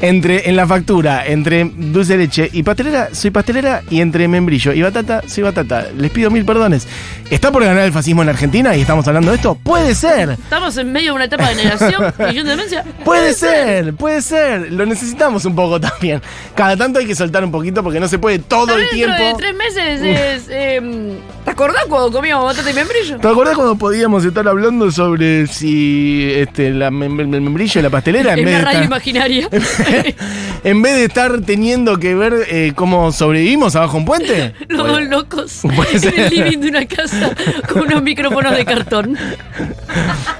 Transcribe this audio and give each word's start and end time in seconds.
Entre, 0.00 0.48
en 0.48 0.56
la 0.56 0.66
factura, 0.66 1.26
entre 1.26 1.70
dulce 1.76 2.16
de 2.16 2.24
leche 2.24 2.50
y 2.52 2.62
pastelera, 2.62 3.08
soy 3.12 3.30
pastelera, 3.30 3.82
y 3.90 4.00
entre 4.00 4.26
membrillo 4.28 4.72
y 4.72 4.82
batata, 4.82 5.22
soy 5.26 5.42
batata. 5.44 5.86
Les 5.96 6.10
pido 6.10 6.30
mil 6.30 6.44
perdones. 6.44 6.86
¿Está 7.30 7.50
por 7.50 7.64
ganar 7.64 7.84
el 7.84 7.92
fascismo 7.92 8.22
en 8.22 8.28
Argentina 8.28 8.76
y 8.76 8.80
estamos 8.82 9.06
hablando 9.08 9.30
de 9.30 9.36
esto? 9.36 9.54
Puede 9.62 9.94
ser, 9.94 10.30
Estamos 10.30 10.76
en 10.76 10.92
medio 10.92 11.10
de 11.10 11.16
una 11.16 11.24
etapa 11.24 11.48
de 11.48 11.54
negación 11.56 12.12
y 12.30 12.34
de 12.34 12.42
demencia. 12.44 12.84
puede 13.04 13.32
ser, 13.34 13.94
puede 13.94 14.20
ser. 14.22 14.72
Lo 14.72 14.84
necesitamos 14.86 15.44
un 15.44 15.54
poco 15.54 15.80
también. 15.80 16.20
Cada 16.54 16.76
tanto 16.76 16.98
hay 16.98 17.06
que 17.06 17.14
soltar 17.14 17.44
un 17.44 17.50
poquito 17.50 17.82
porque 17.82 18.00
no 18.00 18.08
se 18.08 18.18
puede 18.18 18.38
todo 18.38 18.74
el 18.76 18.80
dentro 18.80 18.96
tiempo. 18.96 19.24
de 19.24 19.34
tres 19.38 19.54
meses 19.54 20.02
es. 20.02 20.48
eh, 20.50 21.18
¿Te 21.44 21.50
acordás 21.50 21.84
cuando 21.88 22.12
comíamos 22.12 22.44
batata 22.46 22.70
y 22.70 22.74
membrillo? 22.74 23.18
¿Te 23.18 23.28
acordás 23.28 23.54
cuando 23.54 23.76
podíamos 23.76 24.24
estar 24.24 24.46
hablando 24.46 24.90
sobre 24.90 25.46
si 25.46 26.30
este, 26.34 26.70
la 26.70 26.90
mem- 26.90 27.20
el 27.20 27.40
membrillo 27.40 27.80
y 27.80 27.82
la 27.82 27.90
pastelera 27.90 28.32
en 28.34 28.40
En 28.40 28.44
vez 28.44 28.54
una 28.54 28.58
de 28.58 28.64
radio 28.64 28.78
estar- 28.80 28.86
imaginaria. 28.86 29.41
en 30.64 30.82
vez 30.82 30.94
de 30.96 31.04
estar 31.04 31.40
teniendo 31.42 31.98
que 31.98 32.14
ver 32.14 32.34
eh, 32.48 32.72
cómo 32.74 33.12
sobrevivimos 33.12 33.74
abajo 33.76 33.96
un 33.98 34.04
puente. 34.04 34.54
Los 34.68 34.82
Bueno, 34.88 34.92
dos 34.92 35.02
locos 35.08 35.64
en 36.04 36.18
el 36.20 36.30
living 36.30 36.58
de 36.58 36.68
una 36.68 36.86
casa 36.86 37.30
con 37.72 37.82
unos 37.82 38.02
micrófonos 38.02 38.56
de 38.56 38.64
cartón. 38.64 39.16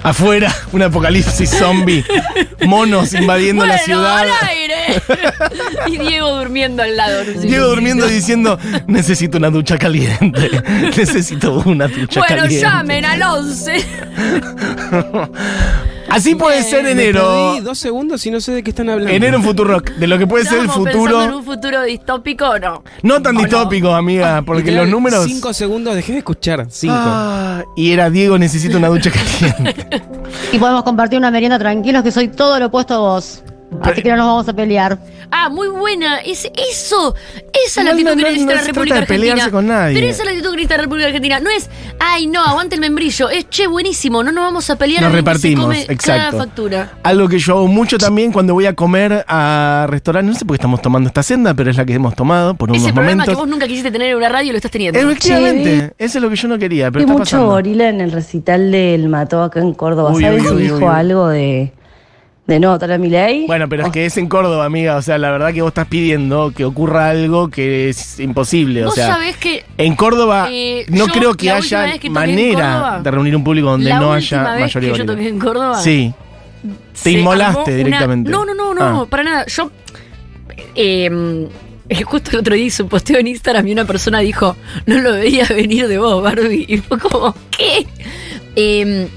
afuera, 0.02 0.54
un 0.72 0.82
apocalipsis 0.82 1.50
zombie. 1.50 2.04
Monos 2.66 3.12
invadiendo 3.14 3.64
la 3.66 3.74
Bueno, 3.74 3.84
ciudad. 3.84 4.18
al 4.18 4.28
aire. 4.48 4.72
y 5.88 5.98
Diego 5.98 6.36
durmiendo 6.38 6.82
al 6.82 6.96
lado. 6.96 7.24
no 7.24 7.40
sé 7.40 7.46
Diego 7.46 7.66
durmiendo 7.68 8.06
diciendo, 8.06 8.58
necesito 8.86 9.38
una 9.38 9.50
ducha 9.50 9.78
caliente. 9.78 10.50
necesito 10.96 11.62
una 11.66 11.88
ducha 11.88 12.20
Bueno, 12.20 12.42
caliente. 12.42 12.60
llamen 12.66 13.04
al 13.04 13.22
11. 13.22 13.84
Así 16.12 16.34
puede 16.34 16.58
Bien. 16.58 16.70
ser 16.70 16.84
Me 16.84 16.90
enero. 16.92 17.52
perdí 17.54 17.64
dos 17.64 17.78
segundos 17.78 18.24
y 18.26 18.30
no 18.30 18.40
sé 18.40 18.52
de 18.52 18.62
qué 18.62 18.70
están 18.70 18.88
hablando. 18.90 19.12
Enero 19.12 19.36
en 19.38 19.42
Futurock, 19.42 19.90
de 19.92 20.06
lo 20.06 20.18
que 20.18 20.26
puede 20.26 20.44
ser 20.44 20.58
el 20.58 20.66
¿Estamos 20.66 20.84
pensando 20.84 21.08
en 21.10 21.20
futuro. 21.20 21.38
un 21.38 21.44
futuro 21.44 21.82
distópico 21.84 22.48
o 22.50 22.58
no? 22.58 22.82
No 23.02 23.22
tan 23.22 23.36
distópico, 23.36 23.94
amiga, 23.94 24.42
porque 24.42 24.62
Literal, 24.64 24.84
los 24.84 24.90
números. 24.92 25.24
Cinco 25.26 25.52
segundos, 25.54 25.94
dejé 25.94 26.12
de 26.12 26.18
escuchar. 26.18 26.66
Cinco. 26.70 26.94
Ah, 26.96 27.62
y 27.76 27.92
era 27.92 28.10
Diego, 28.10 28.38
necesito 28.38 28.76
una 28.78 28.88
ducha 28.88 29.10
caliente. 29.10 30.02
Y 30.52 30.58
podemos 30.58 30.82
compartir 30.82 31.18
una 31.18 31.30
merienda 31.30 31.58
tranquilos, 31.58 32.02
que 32.02 32.10
soy 32.10 32.28
todo 32.28 32.58
lo 32.58 32.66
opuesto 32.66 32.94
a 32.94 32.98
vos. 32.98 33.42
Así 33.80 34.02
que 34.02 34.10
no 34.10 34.16
nos 34.18 34.26
vamos 34.26 34.48
a 34.48 34.52
pelear. 34.52 34.98
Ah, 35.34 35.48
muy 35.48 35.68
buena. 35.68 36.18
Es 36.18 36.44
eso. 36.44 37.14
Esa 37.66 37.80
es 37.80 37.84
la 37.86 37.90
actitud 37.92 38.10
no, 38.10 38.16
que 38.16 38.22
necesita 38.22 38.44
no 38.52 38.54
la 38.54 38.60
se 38.60 38.66
República 38.68 38.94
trata 38.96 39.06
de 39.06 39.14
Argentina. 39.14 39.32
pelearse 39.32 39.50
con 39.50 39.66
nadie. 39.66 39.94
Pero 39.94 40.06
esa 40.06 40.18
es 40.22 40.24
la 40.26 40.30
actitud 40.32 40.50
que 40.50 40.56
necesita 40.56 40.76
la 40.76 40.82
República 40.82 41.06
Argentina. 41.06 41.40
No 41.40 41.50
es, 41.50 41.70
ay, 41.98 42.26
no, 42.26 42.44
aguante 42.44 42.74
el 42.74 42.80
membrillo. 42.82 43.30
Es, 43.30 43.48
che, 43.48 43.66
buenísimo. 43.66 44.22
No 44.22 44.30
nos 44.30 44.44
vamos 44.44 44.68
a 44.70 44.76
pelear 44.76 45.02
Nos 45.02 45.10
quién 45.10 45.24
se 45.24 45.30
repartimos, 45.30 45.64
come 45.64 45.80
exacto. 45.82 46.06
cada 46.06 46.32
factura. 46.44 46.92
Algo 47.02 47.28
que 47.28 47.38
yo 47.38 47.56
hago 47.56 47.66
mucho 47.66 47.96
también 47.98 48.30
cuando 48.30 48.52
voy 48.54 48.66
a 48.66 48.74
comer 48.74 49.24
a 49.26 49.86
restaurantes. 49.88 50.32
No 50.34 50.38
sé 50.38 50.44
por 50.44 50.54
qué 50.54 50.58
estamos 50.60 50.82
tomando 50.82 51.08
esta 51.08 51.22
senda, 51.22 51.54
pero 51.54 51.70
es 51.70 51.76
la 51.78 51.84
que 51.86 51.94
hemos 51.94 52.14
tomado 52.14 52.54
por 52.54 52.70
unos 52.70 52.82
Ese 52.82 52.92
momentos. 52.92 53.28
que 53.28 53.34
vos 53.34 53.48
nunca 53.48 53.66
quisiste 53.66 53.90
tener 53.90 54.10
en 54.10 54.16
una 54.18 54.28
radio 54.28 54.52
lo 54.52 54.56
estás 54.58 54.70
teniendo. 54.70 54.98
Efectivamente, 54.98 55.92
eso 55.98 56.18
es 56.18 56.22
lo 56.22 56.28
que 56.28 56.36
yo 56.36 56.48
no 56.48 56.58
quería, 56.58 56.90
pero 56.90 57.00
Hay 57.00 57.04
está 57.04 57.12
mucho 57.14 57.24
pasando. 57.24 57.46
gorila 57.46 57.88
en 57.88 58.00
el 58.02 58.12
recital 58.12 58.70
del 58.70 59.08
Mató 59.08 59.42
acá 59.42 59.60
en 59.60 59.72
Córdoba. 59.72 60.12
Uy, 60.12 60.22
¿Sabes 60.22 60.42
uy, 60.42 60.48
si 60.48 60.54
uy, 60.54 60.62
dijo 60.64 60.90
algo 60.90 61.28
de, 61.28 61.72
de 62.46 62.58
no 62.58 62.70
votar 62.70 62.90
a 62.92 62.98
mi 62.98 63.08
ley? 63.08 63.46
Bueno, 63.46 63.68
pero 63.68 63.86
es 63.86 63.92
que 63.92 64.06
es 64.06 64.16
en 64.16 64.28
Córdoba, 64.28 64.64
amiga. 64.64 64.96
O 64.96 65.02
sea, 65.02 65.16
la 65.18 65.30
verdad 65.30 65.52
que 65.52 65.62
vos 65.62 65.68
estás 65.70 65.86
pidiendo 65.86 66.52
que 66.54 66.64
ocurra 66.64 67.10
algo 67.10 67.48
que 67.50 67.88
es 67.88 68.18
imposible. 68.20 68.82
O 68.82 68.86
Vos 68.86 68.94
sea, 68.96 69.08
sabés 69.14 69.36
que 69.36 69.64
en 69.78 69.94
Córdoba 69.94 70.48
Eh, 70.50 70.84
no 70.88 71.06
yo, 71.06 71.12
creo 71.12 71.34
que 71.34 71.46
la 71.46 71.56
última 71.58 71.80
haya 71.82 71.92
vez 71.92 71.92
que 71.92 71.98
toqué 71.98 72.06
en 72.08 72.12
manera 72.12 72.72
Córdoba, 72.72 73.00
de 73.02 73.10
reunir 73.12 73.36
un 73.36 73.44
público 73.44 73.70
donde 73.70 73.88
la 73.90 74.00
no 74.00 74.10
última 74.10 74.40
haya 74.40 74.52
vez 74.54 74.60
mayoría 74.62 74.92
que 74.92 74.98
yo 74.98 75.06
toqué 75.06 75.28
en 75.28 75.38
Córdoba. 75.38 75.78
Sí. 75.80 76.12
se 76.92 77.04
Te 77.04 77.10
inmolaste 77.18 77.70
una- 77.70 77.76
directamente. 77.76 78.30
No, 78.30 78.44
no, 78.44 78.54
no, 78.54 78.74
no, 78.74 79.02
Ah. 79.02 79.06
para 79.08 79.22
nada. 79.22 79.46
Yo. 79.46 79.70
eh, 80.74 81.48
justo 82.04 82.30
el 82.32 82.38
otro 82.38 82.54
día 82.54 82.64
hice 82.64 82.82
un 82.82 82.88
posteo 82.88 83.18
en 83.18 83.26
Instagram 83.28 83.66
y 83.68 83.72
una 83.72 83.84
persona 83.84 84.20
dijo: 84.20 84.56
No 84.86 84.98
lo 84.98 85.12
veía 85.12 85.46
venir 85.48 85.88
de 85.88 85.98
vos, 85.98 86.22
Barbie. 86.22 86.64
Y 86.68 86.78
fue 86.78 86.98
como, 86.98 87.34
¿qué? 87.50 87.86
Eh, 88.56 89.08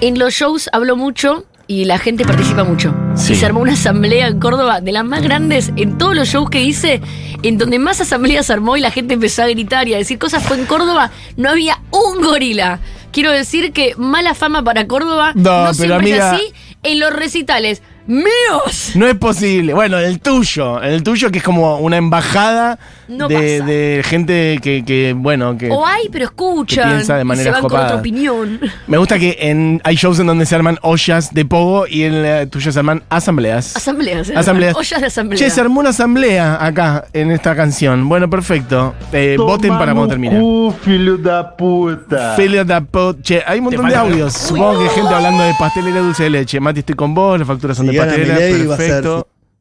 en 0.00 0.18
los 0.18 0.34
shows 0.34 0.68
hablo 0.72 0.96
mucho 0.96 1.44
y 1.66 1.84
la 1.84 1.98
gente 1.98 2.24
participa 2.24 2.64
mucho. 2.64 2.94
Sí. 3.14 3.32
Y 3.32 3.36
se 3.36 3.46
armó 3.46 3.60
una 3.60 3.72
asamblea 3.72 4.28
en 4.28 4.38
Córdoba 4.38 4.80
de 4.80 4.92
las 4.92 5.04
más 5.04 5.22
grandes 5.22 5.72
en 5.76 5.98
todos 5.98 6.14
los 6.14 6.28
shows 6.28 6.50
que 6.50 6.62
hice, 6.62 7.00
en 7.42 7.58
donde 7.58 7.78
más 7.78 8.00
asambleas 8.00 8.46
se 8.46 8.52
armó 8.52 8.76
y 8.76 8.80
la 8.80 8.90
gente 8.90 9.14
empezó 9.14 9.42
a 9.42 9.48
gritar 9.48 9.88
y 9.88 9.94
a 9.94 9.98
decir 9.98 10.18
cosas. 10.18 10.42
Fue 10.44 10.58
en 10.58 10.66
Córdoba, 10.66 11.10
no 11.36 11.50
había 11.50 11.80
un 11.90 12.22
gorila. 12.22 12.80
Quiero 13.12 13.30
decir 13.30 13.72
que 13.72 13.94
mala 13.96 14.34
fama 14.34 14.62
para 14.62 14.86
Córdoba. 14.86 15.32
No, 15.34 15.66
No, 15.66 15.70
pero 15.78 16.00
siempre 16.00 16.16
es 16.16 16.22
así. 16.22 16.52
En 16.82 17.00
los 17.00 17.12
recitales, 17.12 17.82
míos. 18.06 18.92
No 18.94 19.06
es 19.06 19.14
posible. 19.16 19.74
Bueno, 19.74 19.98
el 19.98 20.20
tuyo. 20.20 20.80
El 20.82 21.02
tuyo 21.02 21.30
que 21.30 21.38
es 21.38 21.44
como 21.44 21.78
una 21.78 21.96
embajada 21.96 22.78
No 23.08 23.28
de, 23.28 23.34
pasa. 23.58 23.70
de 23.70 24.02
gente 24.04 24.58
que, 24.62 24.84
que, 24.84 25.14
bueno, 25.16 25.56
que... 25.56 25.70
O 25.70 25.86
hay, 25.86 26.08
pero 26.10 26.26
escuchan. 26.26 26.84
que 26.88 26.94
piensa 26.96 27.16
de 27.16 27.22
y 27.22 27.24
manera 27.24 27.44
se 27.44 27.50
van 27.50 27.62
con 27.62 27.80
otra 27.80 27.96
opinión. 27.96 28.60
Me 28.86 28.98
gusta 28.98 29.18
que 29.18 29.36
en, 29.40 29.80
hay 29.84 29.96
shows 29.96 30.18
en 30.20 30.26
donde 30.26 30.46
se 30.46 30.54
arman 30.54 30.78
ollas 30.82 31.32
de 31.32 31.44
pogo 31.44 31.86
y 31.86 32.02
en 32.04 32.22
la 32.22 32.46
tuya 32.46 32.72
se 32.72 32.78
arman 32.78 33.02
asambleas. 33.08 33.76
Asambleas. 33.76 34.28
¿eh? 34.30 34.34
Asambleas. 34.36 34.76
Ollas 34.76 35.00
de 35.00 35.06
asamblea. 35.06 35.38
Che, 35.38 35.50
se 35.50 35.60
armó 35.60 35.80
una 35.80 35.90
asamblea 35.90 36.64
acá 36.64 37.06
en 37.12 37.30
esta 37.30 37.56
canción. 37.56 38.08
Bueno, 38.08 38.28
perfecto. 38.28 38.94
Eh, 39.12 39.36
voten 39.38 39.70
para 39.78 39.92
cuando 39.94 40.08
termine. 40.08 40.40
Filho 40.82 41.16
da 41.16 41.56
puta. 41.56 42.34
Filio 42.36 42.64
da 42.64 42.80
po- 42.80 43.14
Che, 43.22 43.42
hay 43.46 43.58
un 43.58 43.64
montón 43.64 43.88
de 43.88 43.94
audios. 43.96 44.32
Supongo 44.34 44.78
que 44.78 44.84
hay 44.84 44.94
gente 44.94 45.14
hablando 45.14 45.42
de 45.42 45.52
pastelera 45.58 46.00
dulce 46.00 46.24
de 46.24 46.30
leche. 46.30 46.60
Mati, 46.60 46.80
estoy 46.80 46.94
con 46.94 47.14
vos, 47.14 47.38
las 47.38 47.48
facturas 47.48 47.76
son 47.76 47.93
Si 48.02 48.10
gana. 48.10 48.16
Milei, 48.16 48.66
va 48.66 48.74
a 48.74 48.78
ser. 48.78 49.04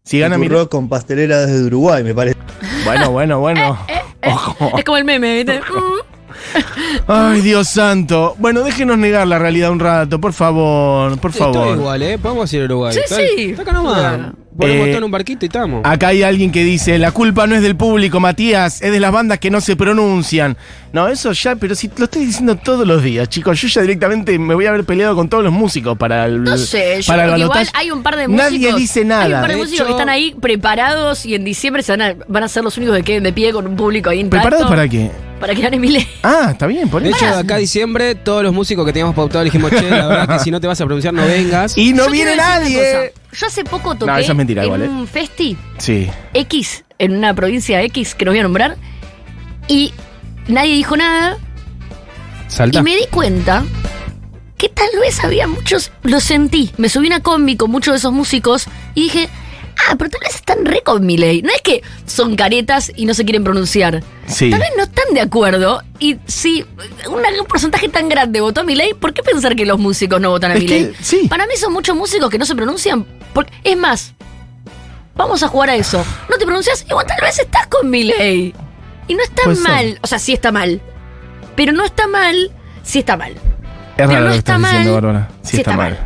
Si 0.03 0.19
gana 0.19 0.37
mi 0.37 0.47
Rock 0.49 0.69
con 0.71 0.89
pastelera 0.89 1.45
desde 1.45 1.63
Uruguay, 1.65 2.03
me 2.03 2.13
parece. 2.13 2.37
Bueno, 2.85 3.11
bueno, 3.11 3.39
bueno. 3.39 3.77
Eh, 4.25 4.29
Ojo. 4.31 4.77
Es 4.77 4.85
como 4.85 4.97
el 4.97 5.03
meme, 5.03 5.35
¿viste? 5.43 5.59
Mm. 6.53 7.11
Ay, 7.11 7.41
Dios 7.41 7.67
santo. 7.69 8.35
Bueno, 8.37 8.61
déjenos 8.63 8.97
negar 8.97 9.25
la 9.27 9.39
realidad 9.39 9.71
un 9.71 9.79
rato, 9.79 10.19
por 10.19 10.33
favor, 10.33 11.17
por 11.19 11.31
favor. 11.31 11.77
igual, 11.77 12.01
¿eh? 12.03 12.17
Podemos 12.17 12.51
ir 12.53 12.61
a 12.61 12.65
Uruguay. 12.65 12.93
Sí, 12.93 12.99
Está- 13.03 13.15
sí. 13.15 13.51
Está 13.51 13.61
acá 13.63 13.71
nomás. 13.71 13.97
Claro. 13.99 14.33
Ponemos 14.57 14.87
Eh, 14.87 14.89
todo 14.91 14.97
en 14.99 15.03
un 15.05 15.11
barquito 15.11 15.45
y 15.45 15.47
estamos. 15.47 15.81
Acá 15.83 16.07
hay 16.09 16.21
alguien 16.23 16.51
que 16.51 16.63
dice, 16.63 16.99
la 16.99 17.11
culpa 17.11 17.47
no 17.47 17.55
es 17.55 17.61
del 17.63 17.75
público, 17.75 18.19
Matías, 18.19 18.81
es 18.81 18.91
de 18.91 18.99
las 18.99 19.11
bandas 19.11 19.39
que 19.39 19.49
no 19.49 19.61
se 19.61 19.75
pronuncian. 19.75 20.57
No, 20.93 21.07
eso 21.07 21.31
ya, 21.31 21.55
pero 21.55 21.73
si 21.73 21.89
lo 21.97 22.05
estoy 22.05 22.23
diciendo 22.27 22.55
todos 22.55 22.85
los 22.85 23.01
días, 23.01 23.27
chicos, 23.27 23.59
yo 23.59 23.67
ya 23.67 23.81
directamente 23.81 24.37
me 24.37 24.53
voy 24.53 24.67
a 24.67 24.69
haber 24.69 24.83
peleado 24.85 25.15
con 25.15 25.27
todos 25.27 25.43
los 25.43 25.51
músicos 25.51 25.97
para 25.97 26.25
el 26.27 26.43
No 26.43 26.55
sé, 26.55 27.01
yo 27.01 27.07
para 27.07 27.23
el 27.23 27.29
creo 27.29 27.35
que 27.35 27.41
igual 27.41 27.57
balotaje. 27.65 27.71
hay 27.83 27.89
un 27.91 28.03
par 28.03 28.15
de 28.15 28.27
músicos. 28.27 28.51
Nadie 28.51 28.73
dice 28.75 29.03
nada. 29.03 29.23
Hay 29.23 29.33
un 29.33 29.39
par 29.41 29.47
de, 29.49 29.55
De 29.55 29.59
músicos 29.61 29.79
hecho- 29.79 29.85
que 29.87 29.91
están 29.93 30.09
ahí 30.09 30.35
preparados 30.39 31.25
y 31.25 31.33
en 31.33 31.43
diciembre 31.43 31.81
se 31.81 31.93
van 31.93 32.01
a, 32.03 32.15
van 32.27 32.43
a 32.43 32.47
ser 32.47 32.63
los 32.63 32.77
únicos 32.77 32.95
que 32.97 33.01
queden 33.03 33.23
de 33.23 33.33
pie 33.33 33.51
con 33.51 33.65
un 33.65 33.75
público 33.75 34.11
ahí 34.11 34.19
intacto. 34.19 34.43
¿Preparados 34.47 34.69
para 34.69 34.87
qué? 34.87 35.09
Para 35.39 35.55
que 35.55 35.61
gane 35.63 35.79
Milei. 35.79 36.07
Ah, 36.21 36.49
está 36.51 36.67
bien, 36.67 36.87
por 36.87 37.01
De 37.01 37.09
eso. 37.09 37.17
hecho, 37.25 37.33
de 37.37 37.41
acá 37.41 37.55
a 37.55 37.57
diciembre, 37.57 38.13
todos 38.13 38.43
los 38.43 38.53
músicos 38.53 38.85
que 38.85 38.93
teníamos 38.93 39.15
pautados 39.15 39.45
dijimos, 39.45 39.71
che, 39.71 39.89
la 39.89 40.07
verdad 40.07 40.37
que 40.37 40.43
si 40.43 40.51
no 40.51 40.61
te 40.61 40.67
vas 40.67 40.79
a 40.79 40.85
pronunciar, 40.85 41.13
no 41.15 41.25
vengas. 41.25 41.75
Y 41.75 41.91
no 41.93 42.05
Yo 42.05 42.11
viene 42.11 42.35
nadie. 42.35 43.11
Yo 43.33 43.47
hace 43.47 43.63
poco 43.63 43.95
toqué 43.95 44.11
No, 44.11 44.17
eso 44.19 44.31
es 44.31 44.37
mentira 44.37 44.61
en 44.61 44.65
igual, 44.67 44.83
¿eh? 44.83 44.87
un 44.89 45.07
festi 45.07 45.57
Sí. 45.79 46.07
X, 46.35 46.85
en 46.99 47.15
una 47.17 47.33
provincia 47.33 47.81
X 47.81 48.13
que 48.13 48.25
no 48.25 48.31
voy 48.31 48.39
a 48.41 48.43
nombrar, 48.43 48.77
y 49.67 49.91
nadie 50.47 50.73
dijo 50.75 50.97
nada. 50.97 51.37
Salta. 52.47 52.79
Y 52.79 52.83
me 52.83 52.95
di 52.95 53.07
cuenta 53.09 53.63
que 54.57 54.69
tal 54.69 54.89
vez 55.01 55.23
había 55.23 55.47
muchos, 55.47 55.91
lo 56.03 56.19
sentí, 56.19 56.71
me 56.77 56.87
subí 56.89 57.07
una 57.07 57.21
combi 57.21 57.57
con 57.57 57.71
muchos 57.71 57.93
de 57.93 57.97
esos 57.97 58.13
músicos 58.13 58.67
y 58.95 59.03
dije, 59.03 59.29
ah, 59.89 59.95
pero 59.97 60.09
tal 60.09 60.21
vez 60.21 60.35
están 60.35 60.65
re 60.65 60.81
con 60.83 61.05
mi 61.05 61.17
ley. 61.17 61.41
No 61.41 61.49
es 61.53 61.61
que 61.61 61.83
son 62.05 62.35
caretas 62.35 62.91
y 62.95 63.05
no 63.05 63.13
se 63.13 63.25
quieren 63.25 63.43
pronunciar. 63.43 64.03
Sí. 64.27 64.49
Tal 64.49 64.59
vez 64.59 64.69
no 64.77 64.83
están 64.83 65.13
de 65.13 65.21
acuerdo 65.21 65.81
y 65.99 66.17
si 66.27 66.65
un 67.09 67.45
porcentaje 67.47 67.89
tan 67.89 68.07
grande 68.09 68.41
votó 68.41 68.61
a 68.61 68.63
mi 68.63 68.75
ley, 68.75 68.93
¿por 68.93 69.13
qué 69.13 69.23
pensar 69.23 69.55
que 69.55 69.65
los 69.65 69.79
músicos 69.79 70.21
no 70.21 70.29
votan 70.29 70.51
a 70.51 70.55
mi 70.55 70.67
ley? 70.67 70.93
sí. 71.01 71.27
Para 71.27 71.45
mí 71.47 71.55
son 71.57 71.73
muchos 71.73 71.95
músicos 71.95 72.29
que 72.29 72.37
no 72.37 72.45
se 72.45 72.55
pronuncian. 72.55 73.05
Porque, 73.33 73.51
es 73.63 73.75
más, 73.75 74.13
vamos 75.15 75.43
a 75.43 75.47
jugar 75.47 75.71
a 75.71 75.75
eso. 75.75 76.03
No 76.29 76.37
te 76.37 76.45
pronuncias, 76.45 76.85
igual 76.87 77.05
tal 77.05 77.19
vez 77.21 77.39
estás 77.39 77.67
con 77.67 77.89
mi 77.89 78.03
ley. 78.03 78.53
Y 79.07 79.15
no 79.15 79.23
está 79.23 79.43
ser. 79.53 79.57
mal. 79.69 79.99
O 80.01 80.07
sea, 80.07 80.19
sí 80.19 80.33
está 80.33 80.51
mal. 80.51 80.81
Pero 81.55 81.71
no 81.71 81.83
está 81.85 82.07
mal, 82.07 82.51
sí 82.83 82.99
está 82.99 83.17
mal. 83.17 83.31
Es 83.33 83.39
Pero 83.97 84.09
raro 84.09 84.19
no 84.21 84.25
lo 84.27 84.31
que 84.31 84.37
está 84.39 84.57
diciendo, 84.57 84.91
mal. 84.93 85.01
Bárbara. 85.01 85.27
Sí, 85.43 85.49
Sí 85.51 85.57
está, 85.57 85.71
está 85.71 85.77
mal. 85.83 85.91
mal. 85.93 85.99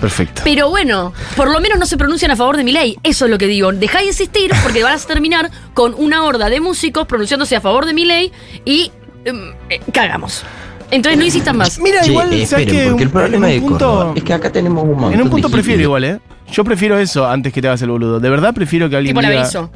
Perfecto. 0.00 0.42
Pero 0.44 0.68
bueno, 0.70 1.12
por 1.36 1.50
lo 1.50 1.60
menos 1.60 1.78
no 1.78 1.86
se 1.86 1.96
pronuncian 1.96 2.30
a 2.30 2.36
favor 2.36 2.56
de 2.56 2.64
mi 2.64 2.72
ley. 2.72 2.96
Eso 3.02 3.24
es 3.24 3.30
lo 3.30 3.38
que 3.38 3.46
digo. 3.46 3.72
Dejá 3.72 3.98
de 4.00 4.06
insistir 4.06 4.50
porque 4.62 4.82
vas 4.82 5.04
a 5.04 5.08
terminar 5.08 5.50
con 5.72 5.94
una 5.96 6.24
horda 6.24 6.48
de 6.50 6.60
músicos 6.60 7.06
pronunciándose 7.06 7.56
a 7.56 7.60
favor 7.60 7.86
de 7.86 7.94
mi 7.94 8.04
ley 8.04 8.30
y 8.64 8.90
em, 9.24 9.52
eh, 9.70 9.80
cagamos. 9.92 10.44
Entonces 10.90 11.18
no 11.18 11.24
insistan 11.24 11.56
más. 11.56 11.78
Mira, 11.80 12.02
Che, 12.02 12.10
igual, 12.10 12.32
eh, 12.32 12.44
¿sabes 12.46 12.66
esperen, 12.66 12.84
qué? 12.84 12.88
porque 12.90 13.02
el 13.04 13.10
problema 13.10 13.50
en 13.50 13.62
un 13.62 13.68
punto, 13.70 13.86
Córdoba 13.88 14.12
es 14.16 14.22
que 14.24 14.32
acá 14.34 14.52
tenemos 14.52 14.82
un 14.84 14.90
montón 14.90 15.12
En 15.14 15.22
un 15.22 15.30
punto 15.30 15.48
de 15.48 15.52
prefiero 15.52 15.82
igual, 15.82 16.04
¿eh? 16.04 16.20
Yo 16.52 16.62
prefiero 16.64 16.98
eso 16.98 17.26
antes 17.26 17.52
que 17.52 17.62
te 17.62 17.68
hagas 17.68 17.80
el 17.82 17.90
boludo. 17.90 18.20
De 18.20 18.28
verdad 18.30 18.52
prefiero 18.54 18.88
que 18.90 18.96
alguien 18.96 19.14
Tipo 19.16 19.20
el 19.24 19.30
diga... 19.30 19.42
aviso. 19.42 19.70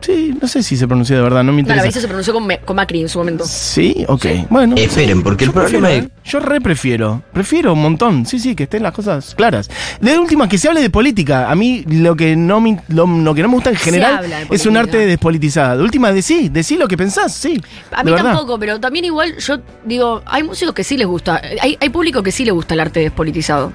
Sí, 0.00 0.34
no 0.40 0.46
sé 0.48 0.62
si 0.62 0.76
se 0.76 0.86
pronunció 0.86 1.16
de 1.16 1.22
verdad, 1.22 1.42
no 1.44 1.52
me 1.52 1.62
No, 1.62 1.68
la 1.68 1.74
interesa. 1.76 2.00
Se 2.00 2.06
pronunció 2.06 2.32
con, 2.32 2.46
Me- 2.46 2.58
con 2.60 2.76
Macri 2.76 3.00
en 3.02 3.08
su 3.08 3.18
momento. 3.18 3.44
Sí, 3.46 4.04
ok. 4.08 4.26
Bueno. 4.50 4.76
Esperen, 4.76 5.22
porque 5.22 5.44
el 5.44 5.50
Yo 5.50 5.54
prefiero, 5.54 5.80
problema 5.80 5.98
es. 5.98 6.04
¿eh? 6.06 6.10
Yo 6.24 6.40
re 6.40 6.60
prefiero. 6.60 7.22
Prefiero 7.32 7.72
un 7.72 7.82
montón. 7.82 8.26
Sí, 8.26 8.38
sí, 8.38 8.54
que 8.54 8.64
estén 8.64 8.82
las 8.82 8.92
cosas 8.92 9.34
claras. 9.34 9.68
De 10.00 10.18
última, 10.18 10.48
que 10.48 10.58
se 10.58 10.68
hable 10.68 10.80
de 10.80 10.90
política. 10.90 11.50
A 11.50 11.54
mí 11.54 11.84
lo 11.88 12.14
que 12.16 12.36
no 12.36 12.60
me, 12.60 12.80
lo, 12.88 13.06
lo 13.06 13.34
que 13.34 13.42
no 13.42 13.48
me 13.48 13.54
gusta 13.54 13.70
en 13.70 13.76
general 13.76 14.24
es 14.50 14.66
un 14.66 14.76
arte 14.76 14.98
despolitizado. 15.06 15.78
De 15.78 15.84
última, 15.84 16.12
decí, 16.12 16.48
decí 16.48 16.76
lo 16.76 16.86
que 16.88 16.96
pensás, 16.96 17.32
sí. 17.34 17.60
A 17.92 18.04
mí 18.04 18.12
tampoco, 18.14 18.58
pero 18.58 18.78
también 18.80 19.04
igual 19.04 19.36
yo 19.38 19.58
digo, 19.84 20.22
hay 20.26 20.42
músicos 20.42 20.74
que 20.74 20.84
sí 20.84 20.96
les 20.96 21.06
gusta, 21.06 21.40
hay, 21.60 21.76
hay 21.80 21.88
público 21.88 22.22
que 22.22 22.32
sí 22.32 22.44
le 22.44 22.50
gusta 22.52 22.74
el 22.74 22.80
arte 22.80 23.00
despolitizado. 23.00 23.72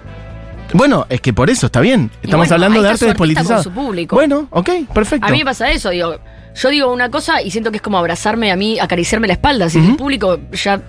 Bueno, 0.73 1.05
es 1.09 1.21
que 1.21 1.33
por 1.33 1.49
eso 1.49 1.67
está 1.67 1.81
bien. 1.81 2.09
Estamos 2.21 2.47
bueno, 2.47 2.53
hablando 2.55 2.81
de 2.81 2.89
arte 2.89 3.05
despolitizado. 3.05 3.55
con 3.55 3.63
su 3.63 3.71
público. 3.71 4.15
Bueno, 4.15 4.47
ok, 4.49 4.69
perfecto. 4.93 5.27
A 5.27 5.31
mí 5.31 5.39
me 5.39 5.45
pasa 5.45 5.69
eso, 5.71 5.89
digo, 5.89 6.17
yo 6.55 6.69
digo 6.69 6.91
una 6.91 7.09
cosa 7.09 7.41
y 7.41 7.51
siento 7.51 7.71
que 7.71 7.77
es 7.77 7.81
como 7.81 7.97
abrazarme 7.97 8.51
a 8.51 8.55
mí, 8.55 8.79
acariciarme 8.79 9.27
la 9.27 9.33
espalda, 9.33 9.69
si 9.69 9.79
el 9.79 9.95
público 9.95 10.39
ya 10.51 10.81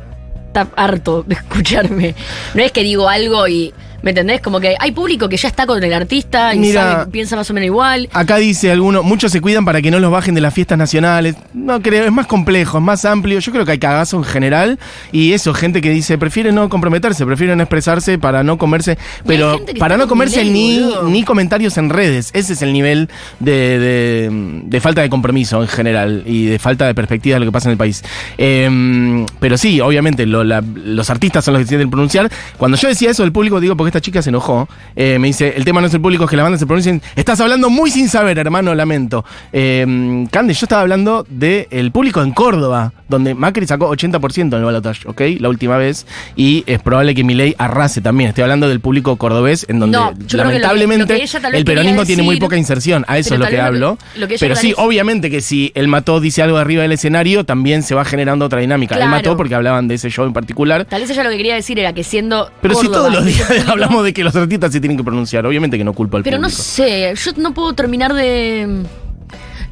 está 0.47 0.69
harto 0.77 1.23
de 1.23 1.35
escucharme. 1.35 2.15
No 2.55 2.63
es 2.63 2.73
que 2.73 2.83
digo 2.83 3.09
algo 3.09 3.49
y, 3.49 3.73
¿me 4.05 4.11
entendés? 4.11 4.41
Como 4.43 4.61
que 4.61 4.77
hay 4.79 4.93
público 4.93 5.29
que 5.29 5.37
ya 5.39 5.49
está 5.49 5.67
con 5.67 5.83
el 5.83 5.93
artista 5.93 6.55
y 6.55 6.59
Mira- 6.59 6.83
sabe- 6.99 7.11
piensa 7.11 7.35
más 7.37 7.51
o 7.51 7.55
menos 7.55 7.67
igual. 7.67 8.09
Acá 8.13 8.37
dice 8.37 8.71
alguno, 8.71 9.03
muchos 9.03 9.33
se 9.33 9.41
cuidan 9.41 9.65
para 9.65 9.81
que 9.83 9.91
no 9.91 9.99
los 9.99 10.13
bajen 10.13 10.35
de 10.35 10.43
las 10.43 10.53
fiestas 10.55 10.77
nacionales. 10.79 11.35
No 11.55 11.81
creo, 11.81 12.05
es 12.05 12.13
más 12.13 12.27
complejo, 12.27 12.79
es 12.79 12.85
más 12.85 13.05
amplio. 13.07 13.39
Yo 13.41 13.51
creo 13.51 13.65
que 13.65 13.73
hay 13.73 13.79
cagazo 13.79 14.19
en 14.19 14.25
general. 14.25 14.79
Y 15.11 15.33
eso, 15.33 15.55
gente 15.55 15.81
que 15.81 15.91
dice, 15.91 16.19
prefiere 16.19 16.53
no 16.53 16.69
comprometerse, 16.69 17.25
prefiere 17.25 17.57
no 17.57 17.63
expresarse 17.63 18.19
para 18.19 18.43
no 18.45 18.59
comerse. 18.59 18.99
Pero 19.27 19.59
para 19.79 19.97
no 19.97 20.07
comerse 20.07 20.45
ni, 20.45 20.81
boludo. 20.81 21.09
ni 21.09 21.25
comentarios 21.25 21.79
en 21.79 21.89
redes. 21.89 22.31
Ese 22.35 22.53
es 22.53 22.61
el 22.63 22.73
nivel 22.75 23.09
de, 23.41 23.79
de- 23.79 24.61
de 24.65 24.81
falta 24.81 25.01
de 25.01 25.09
compromiso 25.09 25.63
en 25.63 25.69
general 25.69 26.23
y 26.27 26.45
de 26.45 26.59
falta 26.59 26.87
de 26.87 26.95
perspectiva 26.95 27.37
de 27.37 27.41
lo 27.41 27.47
que 27.47 27.53
pasa 27.53 27.69
en 27.69 27.73
el 27.73 27.79
país. 27.79 28.03
Eh, 28.39 29.25
pero 29.41 29.57
sí, 29.57 29.81
obviamente, 29.81 30.27
lo- 30.27 30.45
la- 30.45 30.63
los 30.85 31.09
artistas 31.11 31.45
son 31.45 31.55
los 31.55 31.63
que 31.63 31.69
tienen 31.69 31.87
que 31.89 31.91
pronunciar. 31.93 32.31
Cuando 32.59 32.77
yo 32.77 32.89
decía 32.89 33.11
eso 33.11 33.23
del 33.23 33.33
público, 33.33 33.61
digo, 33.61 33.77
porque 33.77 33.94
esta 33.95 34.01
chica 34.05 34.23
se 34.23 34.31
enojó. 34.31 34.69
eh, 34.97 35.19
me 35.21 35.29
dice, 35.29 35.55
el 35.57 35.65
tema 35.65 35.81
no 35.81 35.87
es 35.87 35.95
el 35.95 36.01
público, 36.01 36.25
es 36.25 36.31
que 36.31 36.37
la 36.37 36.43
banda 36.43 36.59
se 36.59 36.67
pronuncien. 36.67 37.01
Estás 37.15 37.41
hablando 37.41 37.71
muy 37.71 37.91
sin 37.91 38.09
saber, 38.09 38.39
hermano, 38.39 38.75
lamento. 38.75 39.25
Eh, 39.53 40.27
Cande, 40.31 40.53
yo 40.55 40.65
estaba 40.65 40.83
hablando 40.83 41.25
del 41.29 41.93
público 41.93 42.23
en 42.23 42.33
Córdoba, 42.33 42.93
donde 43.09 43.35
Macri 43.35 43.67
sacó 43.67 43.89
80% 43.95 44.41
en 44.41 44.53
el 44.55 44.65
balotaje, 44.65 45.07
¿ok? 45.09 45.21
La 45.39 45.49
última 45.49 45.77
vez. 45.77 46.07
Y 46.35 46.65
es 46.67 46.81
probable 46.83 47.15
que 47.15 47.23
Milei 47.23 47.55
arrase 47.59 48.01
también. 48.01 48.31
Estoy 48.31 48.43
hablando 48.43 48.69
del 48.69 48.81
público 48.81 49.15
cordobés, 49.17 49.65
en 49.69 49.79
donde 49.79 49.97
No, 49.97 50.11
lo 50.11 50.27
que- 50.27 50.37
lamentablemente 50.37 51.15
lo 51.15 51.41
que 51.51 51.57
el 51.59 51.65
peronismo 51.65 52.05
tiene 52.05 52.23
muy 52.25 52.41
poca 52.41 52.57
inserción. 52.57 53.05
A 53.07 53.19
eso 53.19 53.35
es 53.35 53.41
lo 53.41 53.47
que 53.47 53.61
hablo. 53.61 53.97
lo 54.17 54.27
que 54.27 54.35
ella 54.35 54.41
Pero 54.41 54.57
sí, 54.57 54.75
obviamente 54.77 55.31
que 55.31 55.41
si 55.41 55.71
el 55.75 55.87
mató 55.89 56.19
dice 56.21 56.43
algo 56.43 56.57
arriba 56.59 56.83
del 56.83 56.93
escenario, 56.93 57.45
también 57.45 57.83
se 57.83 57.95
va 57.95 58.05
generando 58.05 58.45
otra 58.45 58.61
dinámica. 58.61 58.97
Claro. 58.97 59.11
El 59.13 59.17
mató 59.17 59.37
porque 59.37 59.55
hablaban 59.55 59.87
de 59.87 59.95
ese 59.95 60.11
show 60.11 60.27
en 60.27 60.33
particular. 60.33 60.85
Tal 60.85 61.01
vez 61.03 61.11
ella 61.11 61.23
lo 61.25 61.31
que 61.31 61.37
quería 61.37 61.55
decir 61.55 61.79
era 61.79 61.93
que 61.93 62.03
siendo. 62.05 62.51
Pero 62.61 62.75
si 62.75 62.87
Córdoba, 62.87 63.09
todos 63.11 63.15
los 63.15 63.25
días 63.27 63.49
hablamos 63.75 64.05
de 64.05 64.13
que 64.13 64.25
los 64.25 64.35
artistas 64.35 64.73
se 64.73 64.81
tienen 64.81 64.97
que 64.97 65.05
pronunciar, 65.05 65.47
obviamente 65.47 65.77
que 65.79 65.85
no 65.85 65.93
culpo 65.93 66.17
al 66.17 66.23
Pero 66.23 66.39
no 66.39 66.51
sé, 66.51 67.15
yo 67.15 67.33
no 67.37 67.53
puedo 67.55 67.75
terminar 67.75 68.15
de. 68.15 68.85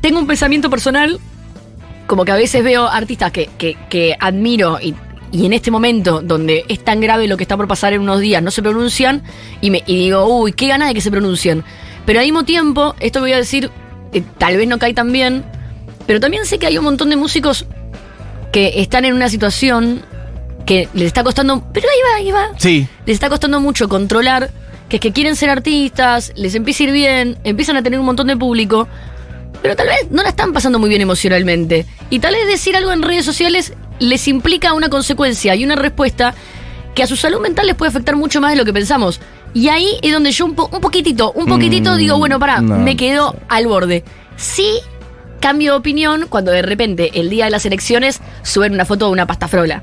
Tengo 0.01 0.19
un 0.19 0.27
pensamiento 0.27 0.69
personal, 0.69 1.19
como 2.07 2.25
que 2.25 2.33
a 2.33 2.37
veces 2.37 2.63
veo 2.63 2.87
artistas 2.87 3.33
que, 3.33 3.49
que, 3.57 3.77
que 3.89 4.17
admiro 4.19 4.79
y, 4.81 4.95
y 5.33 5.47
en 5.47 5.53
este 5.53 5.71
momento, 5.71 6.21
donde 6.21 6.65
es 6.69 6.85
tan 6.85 7.01
grave 7.01 7.27
lo 7.27 7.37
que 7.37 7.45
está 7.45 7.57
por 7.57 7.67
pasar 7.67 7.95
en 7.95 8.03
unos 8.03 8.21
días, 8.21 8.43
no 8.43 8.51
se 8.51 8.63
pronuncian 8.63 9.23
y, 9.61 9.71
me, 9.71 9.83
y 9.87 9.97
digo, 9.97 10.27
uy, 10.27 10.53
qué 10.53 10.69
ganas 10.69 10.89
de 10.89 10.95
que 10.95 11.01
se 11.01 11.11
pronuncien. 11.11 11.65
Pero 12.05 12.19
al 12.19 12.27
mismo 12.27 12.45
tiempo, 12.45 12.95
esto 13.01 13.21
voy 13.21 13.33
a 13.33 13.37
decir, 13.37 13.71
eh, 14.13 14.23
tal 14.39 14.57
vez 14.57 14.69
no 14.69 14.79
cae 14.79 14.93
tan 14.93 15.11
bien, 15.13 15.45
pero 16.07 16.21
también 16.21 16.45
sé 16.45 16.59
que 16.59 16.67
hay 16.67 16.77
un 16.77 16.85
montón 16.85 17.09
de 17.11 17.17
músicos 17.17 17.67
que 18.53 18.81
están 18.83 19.05
en 19.05 19.15
una 19.15 19.29
situación 19.29 20.03
que 20.73 20.89
les 20.95 21.07
está 21.07 21.23
costando. 21.25 21.63
Pero 21.73 21.87
ahí 21.89 21.99
va, 22.11 22.17
ahí 22.17 22.31
va 22.51 22.59
Sí, 22.59 22.87
les 23.07 23.15
está 23.15 23.29
costando 23.29 23.61
mucho 23.61 23.89
controlar, 23.89 24.51
que 24.89 24.97
es 24.97 25.01
que 25.01 25.13
quieren 25.13 25.37
ser 25.37 25.51
artistas, 25.51 26.33
les 26.37 26.55
empieza 26.55 26.85
a 26.85 26.87
ir 26.87 26.93
bien, 26.93 27.39
empiezan 27.45 27.77
a 27.77 27.83
tener 27.83 27.99
un 28.01 28.07
montón 28.07 28.27
de 28.27 28.37
público, 28.37 28.89
pero 29.63 29.77
tal 29.77 29.87
vez 29.89 30.11
no 30.11 30.23
la 30.23 30.31
están 30.31 30.53
pasando 30.53 30.79
muy 30.79 30.89
bien 30.89 31.01
emocionalmente. 31.03 31.87
Y 32.11 32.19
tal 32.21 32.35
vez 32.35 32.47
decir 32.47 32.77
algo 32.77 32.93
en 32.93 33.03
redes 33.03 33.25
sociales 33.25 33.75
les 33.99 34.27
implica 34.29 34.73
una 34.73 34.89
consecuencia 34.89 35.55
y 35.55 35.65
una 35.65 35.77
respuesta 35.77 36.35
que 36.95 37.03
a 37.03 37.07
su 37.07 37.17
salud 37.17 37.41
mental 37.41 37.67
les 37.67 37.75
puede 37.77 37.91
afectar 37.91 38.17
mucho 38.17 38.41
más 38.41 38.51
de 38.53 38.57
lo 38.57 38.65
que 38.65 38.73
pensamos. 38.73 39.21
Y 39.55 39.69
ahí 39.69 39.99
es 40.03 40.13
donde 40.13 40.31
yo 40.33 40.45
un, 40.47 40.55
po- 40.55 40.69
un 40.73 40.81
poquitito, 40.81 41.33
un 41.33 41.47
poquitito 41.47 41.93
Mm, 41.95 41.97
digo, 41.99 42.19
bueno, 42.19 42.39
pará, 42.39 42.61
no, 42.61 42.79
me 42.79 42.97
quedo 42.97 43.37
al 43.49 43.67
borde. 43.67 44.03
Sí, 44.37 44.69
cambio 45.41 45.73
de 45.73 45.79
opinión 45.79 46.27
cuando 46.29 46.51
de 46.53 46.63
repente 46.63 47.11
el 47.21 47.29
día 47.31 47.45
de 47.47 47.51
las 47.51 47.65
elecciones 47.67 48.21
suben 48.43 48.73
una 48.75 48.85
foto 48.85 49.07
de 49.07 49.13
una 49.13 49.27
pasta 49.27 49.49
frola. 49.49 49.83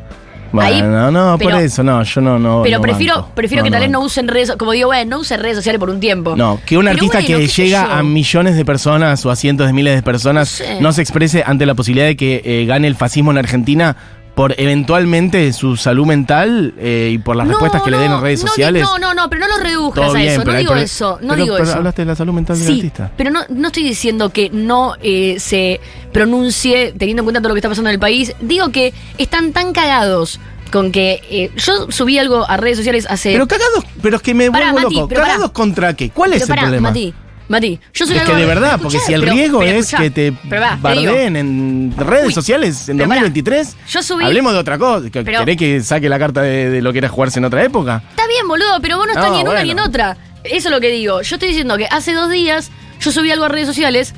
Ahí- 0.57 0.81
bueno, 0.81 1.12
no, 1.12 1.38
por 1.38 1.54
eso, 1.54 1.84
no, 1.84 2.01
yo 2.04 2.22
no, 2.22 2.40
no. 2.40 2.62
pero 2.63 2.78
no 2.78 2.81
prefiero, 2.81 3.16
banco. 3.16 3.31
prefiero 3.36 3.63
que 3.63 3.72
tal 3.72 3.81
vez 3.81 3.90
no 3.90 4.01
usen 4.01 4.28
redes, 4.28 4.54
como 4.57 4.72
digo, 4.72 4.88
bueno, 4.88 5.10
no 5.18 5.19
usen 5.19 5.40
redes 5.42 5.57
sociales 5.57 5.80
por 5.80 5.90
un 5.90 6.00
tiempo. 6.00 6.36
No, 6.36 6.60
que 6.66 6.78
un 6.78 6.86
Pero 6.86 6.96
artista 6.96 7.19
bueno, 7.19 7.38
que 7.38 7.48
llega 7.48 7.98
a 7.98 8.04
millones 8.04 8.56
de 8.56 8.66
personas 8.66 9.25
o 9.25 9.31
a 9.31 9.36
cientos 9.36 9.68
de 9.68 9.74
miles 9.74 9.96
de 9.96 10.01
personas 10.04 10.60
No 10.60 10.66
sé. 10.66 10.81
no 10.81 10.92
se 10.94 11.01
exprese 11.01 11.44
ante 11.46 11.66
la 11.66 11.75
posibilidad 11.75 12.07
de 12.07 12.16
que 12.16 12.42
eh, 12.44 12.66
gane 12.66 12.88
el 12.88 12.96
fascismo 12.96 13.31
en 13.31 13.38
Argentina 13.38 13.96
por 14.39 14.56
eventualmente 14.57 15.51
su 15.51 15.75
salud 15.75 16.06
mental 16.06 16.74
eh, 16.77 17.09
y 17.12 17.18
por 17.18 17.36
las 17.36 17.45
No, 17.45 17.51
respuestas 17.51 17.81
que 17.81 17.91
le 17.91 17.97
den 17.97 18.09
en 18.13 18.21
redes 18.21 18.41
no, 18.41 18.47
sociales. 18.47 18.83
No, 18.83 18.97
no, 18.97 19.13
no, 19.13 19.30
pero 19.30 19.41
no 19.45 19.57
lo 19.57 19.62
reduzcas 19.62 20.15
a 20.15 20.24
eso. 20.24 20.39
pero 20.45 20.53
No 20.53 20.59
digo 20.59 20.75
eso, 20.75 21.19
no 21.21 21.33
pero- 21.33 21.44
digo 21.44 21.56
pero 21.57 21.68
eso. 21.68 21.77
hablaste 21.77 22.03
de 22.03 22.06
la 22.06 22.15
salud 22.15 22.31
mental 22.31 22.57
del 22.57 22.65
Sí, 22.65 22.74
artista. 22.75 23.12
pero 23.18 23.31
no, 23.31 23.41
no 23.50 23.68
estoy 23.68 23.83
diciendo 23.83 24.30
que 24.30 24.50
no 24.50 24.94
eh, 25.01 25.36
se 25.41 25.81
pronuncie 26.13 26.94
teniendo 26.97 27.19
en 27.19 27.25
cuenta 27.25 27.41
todo 27.41 27.50
lo 27.50 27.56
que 27.56 27.59
está 27.59 27.68
pasando 27.68 27.89
en 27.89 27.95
el 27.95 28.00
país. 28.00 28.33
Digo 28.39 28.69
que 28.69 28.94
están 29.18 29.51
tan 29.51 29.74
cagados 29.74 30.39
con 30.71 30.94
que 30.94 31.19
eh, 31.30 31.51
yo 31.57 31.91
subí 31.91 32.18
algo 32.18 32.50
a 32.50 32.56
redes 32.56 32.77
sociales 32.77 33.07
hace. 33.09 33.33
Pero 33.33 33.45
cagados, 33.45 33.83
pero 34.01 34.15
es 34.15 34.21
que 34.21 34.33
me 34.33 34.50
Pará, 34.50 34.71
vuelvo 34.71 34.88
Mati, 34.88 34.95
loco. 34.95 35.07
pero 35.09 35.19
pará. 35.19 35.33
¿Cagados 35.33 35.51
contra 35.51 35.94
qué? 35.95 36.12
¿Cuál 36.12 36.31
Pero 36.31 36.44
es 36.44 36.47
pará, 36.47 36.62
el 36.62 36.65
problema? 36.68 36.89
Mati, 36.91 37.13
Mati, 37.50 37.80
yo 37.94 38.06
subí 38.06 38.16
Es 38.18 38.24
que 38.24 38.36
de 38.36 38.46
verdad, 38.46 38.80
porque 38.81 39.00
si 39.00 39.12
el 39.12 39.22
pero- 39.22 39.34
riesgo 39.34 39.60
pero 39.60 39.72
es 39.72 39.78
escuchá, 39.86 40.04
que 40.04 40.10
te 40.12 40.34
pero 40.50 40.62
va, 40.62 40.69
te 40.81 41.00
digo. 41.00 41.12
bardeen 41.12 41.36
en 41.36 41.94
redes 41.98 42.28
Uy, 42.28 42.34
sociales 42.34 42.88
en 42.88 42.98
pero 42.98 43.10
pará, 43.10 43.22
2023, 43.22 43.75
yo 43.90 44.00
subí- 44.01 44.24
hablemos 44.24 44.54
de 44.54 44.60
otra 44.60 44.78
cosa. 44.78 45.10
que- 45.10 45.24
Pero- 45.24 45.40
¿Querés 45.40 45.57
que 45.57 45.81
saque 45.81 46.07
la 46.10 46.19
carta 46.19 46.42
de, 46.44 46.69
de 46.69 46.81
lo 46.81 46.92
que 46.94 47.00
era 47.00 47.10
jugarse 47.10 47.40
en 47.40 47.46
otra 47.46 47.63
época? 47.63 48.04
Está 48.12 48.28
bien, 48.28 48.48
boludo, 48.48 48.80
pero 48.81 48.98
vos 48.98 49.07
no 49.07 49.13
estás 49.13 49.30
No, 49.30 49.34
ni 49.36 49.42
en 49.42 49.48
una 49.48 49.63
ni 49.63 49.72
en 49.72 49.80
otra. 49.80 50.16
Eso 50.44 50.69
es 50.69 50.72
lo 50.74 50.80
que 50.80 50.90
digo. 50.92 51.22
Yo 51.24 51.36
estoy 51.36 51.50
diciendo 51.50 51.75
que 51.75 51.86
hace 51.88 52.13
dos 52.13 52.30
días 52.30 52.69
yo 53.01 53.12
subí 53.12 53.31
algo 53.31 53.46
a 53.46 53.50
redes 53.50 53.68
sociales 53.68 54.13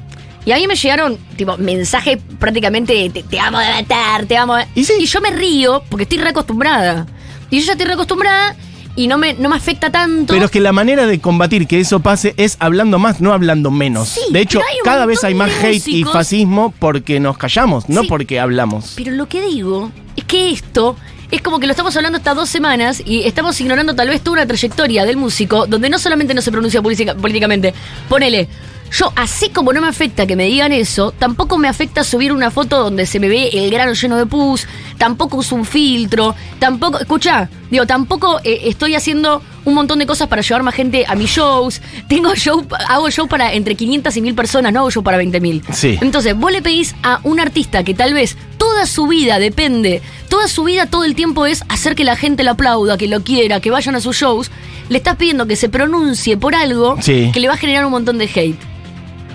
y 0.45 0.51
a 0.51 0.57
mí 0.57 0.68
me 0.68 0.75
llegaron, 0.75 1.18
tipo, 1.38 1.56
mensajes 1.57 2.18
prácticamente 2.39 2.94
de, 2.94 3.10
te, 3.12 3.24
te 3.24 3.39
amo 3.39 3.60
de 3.60 3.69
matar, 3.69 4.25
te 4.25 4.36
amo 4.36 4.56
de... 4.57 4.66
Y 4.75 4.83
sí. 4.83 5.06
yo 5.06 5.22
me 5.22 5.30
río 5.31 5.83
porque 5.89 6.04
estoy 6.04 6.18
reacostumbrada. 6.18 7.06
Y 7.50 7.60
yo 7.60 7.66
ya 7.68 7.72
estoy 7.74 7.88
reacostumbrada 7.88 8.56
y 8.96 9.08
no 9.08 9.18
me, 9.18 9.34
no 9.36 9.50
me 9.50 9.56
afecta 9.56 9.92
tanto. 9.92 10.34
Pero 10.34 10.46
es 10.46 10.52
que 10.52 10.60
la 10.60 10.72
manera 10.74 11.06
de 11.06 11.20
combatir 11.20 11.68
que 11.68 11.80
eso 11.80 12.00
pase 12.02 12.34
es 12.38 12.58
hablando 12.60 13.00
más, 13.00 13.22
no 13.22 13.34
hablando 13.34 13.72
menos. 13.72 14.10
Sí, 14.10 14.22
de 14.32 14.42
hecho, 14.42 14.62
cada 14.84 15.06
vez 15.06 15.24
hay 15.24 15.34
más 15.34 15.52
hate 15.64 15.88
y 15.88 16.04
fascismo 16.04 16.74
porque 16.80 17.19
nos 17.19 17.38
callamos, 17.38 17.88
no 17.90 18.02
Sí. 18.02 18.07
porque 18.07 18.40
hablamos. 18.40 18.94
Pero 18.95 19.12
lo 19.12 19.28
que 19.28 19.42
digo 19.42 19.92
es 20.16 20.24
que 20.26 20.52
esto 20.52 20.95
es 21.31 21.42
como 21.42 21.60
que 21.62 21.68
lo 21.68 21.71
estamos 21.71 21.95
hablando 21.95 22.18
estas 22.18 22.36
dos 22.36 22.50
semanas 22.50 23.02
y 23.06 23.24
estamos 23.24 23.60
ignorando 23.62 23.95
tal 23.95 24.10
vez 24.10 24.19
toda 24.21 24.33
una 24.33 24.45
trayectoria 24.45 25.06
del 25.06 25.16
músico 25.16 25.66
donde 25.66 25.90
no 25.90 25.98
solamente 25.98 26.33
no 26.33 26.42
se 26.42 26.52
pronuncia 26.52 26.81
política- 26.81 27.16
políticamente. 27.16 27.74
Ponele, 28.10 28.50
yo 28.92 29.12
así 29.16 29.50
como 29.50 29.71
no 29.74 29.81
me 29.81 29.88
afecta 29.88 30.28
que 30.28 30.36
me 30.36 30.45
digan 30.45 30.71
eso, 30.71 31.12
tampoco 31.18 31.57
me 31.57 31.68
afecta 31.68 32.04
subir 32.04 32.33
una 32.33 32.52
foto 32.52 32.83
donde 32.83 33.06
se 33.06 33.19
me 33.19 33.30
ve 33.30 33.50
el 33.54 33.71
grano 33.71 33.94
lleno 33.94 34.18
de 34.18 34.26
pus, 34.26 34.68
tampoco 34.98 35.38
uso 35.38 35.56
un 35.56 35.66
filtro, 35.66 36.36
tampoco, 36.60 37.00
escucha, 37.00 37.50
digo, 37.69 37.86
tampoco 37.88 38.40
eh, 38.44 38.64
estoy 38.66 38.95
haciendo 38.95 39.42
un 39.64 39.74
montón 39.76 40.00
de 40.00 40.06
cosas 40.07 40.28
para 40.28 40.42
llevar 40.42 40.64
más 40.64 40.74
gente 40.76 41.06
a 41.07 41.16
mis 41.16 41.30
shows. 41.30 41.81
Tengo 42.10 42.33
show, 42.36 42.66
hago 42.90 43.10
show 43.12 43.28
para 43.28 43.54
entre 43.54 43.76
500 43.76 44.18
y 44.18 44.21
1000 44.21 44.36
personas, 44.36 44.74
no 44.74 44.80
hago 44.80 44.92
show 44.92 45.04
para 45.04 45.21
20.000. 45.21 45.62
Sí. 45.71 45.98
Entonces, 46.02 46.36
vos 46.36 46.52
le 46.52 46.62
pedís 46.62 46.95
a 47.04 47.19
un 47.24 47.40
artista 47.40 47.83
que 47.83 47.94
tal 47.94 48.14
vez 48.14 48.38
toda 48.57 48.86
su 48.88 49.07
vida 49.07 49.40
depende, 49.40 50.02
toda 50.30 50.48
su 50.48 50.64
vida 50.64 50.88
todo 50.88 51.04
el 51.06 51.16
tiempo 51.16 51.45
es 51.45 51.64
hacer 51.69 51.95
que 51.95 52.04
la 52.04 52.16
gente 52.16 52.44
lo 52.44 52.52
aplauda, 52.52 52.98
que 52.98 53.07
lo 53.07 53.24
quiera, 53.24 53.60
que 53.62 53.69
vayan 53.71 53.95
a 53.95 54.02
sus 54.02 54.18
shows, 54.18 54.52
le 54.90 54.98
estás 54.98 55.16
pidiendo 55.16 55.45
que 55.48 55.56
se 55.56 55.69
pronuncie 55.69 56.38
por 56.38 56.56
algo 56.56 56.98
Sí. 57.02 57.30
que 57.33 57.40
le 57.40 57.48
va 57.48 57.54
a 57.54 57.57
generar 57.57 57.86
un 57.86 57.92
montón 57.92 58.18
de 58.18 58.26
hate. 58.26 58.70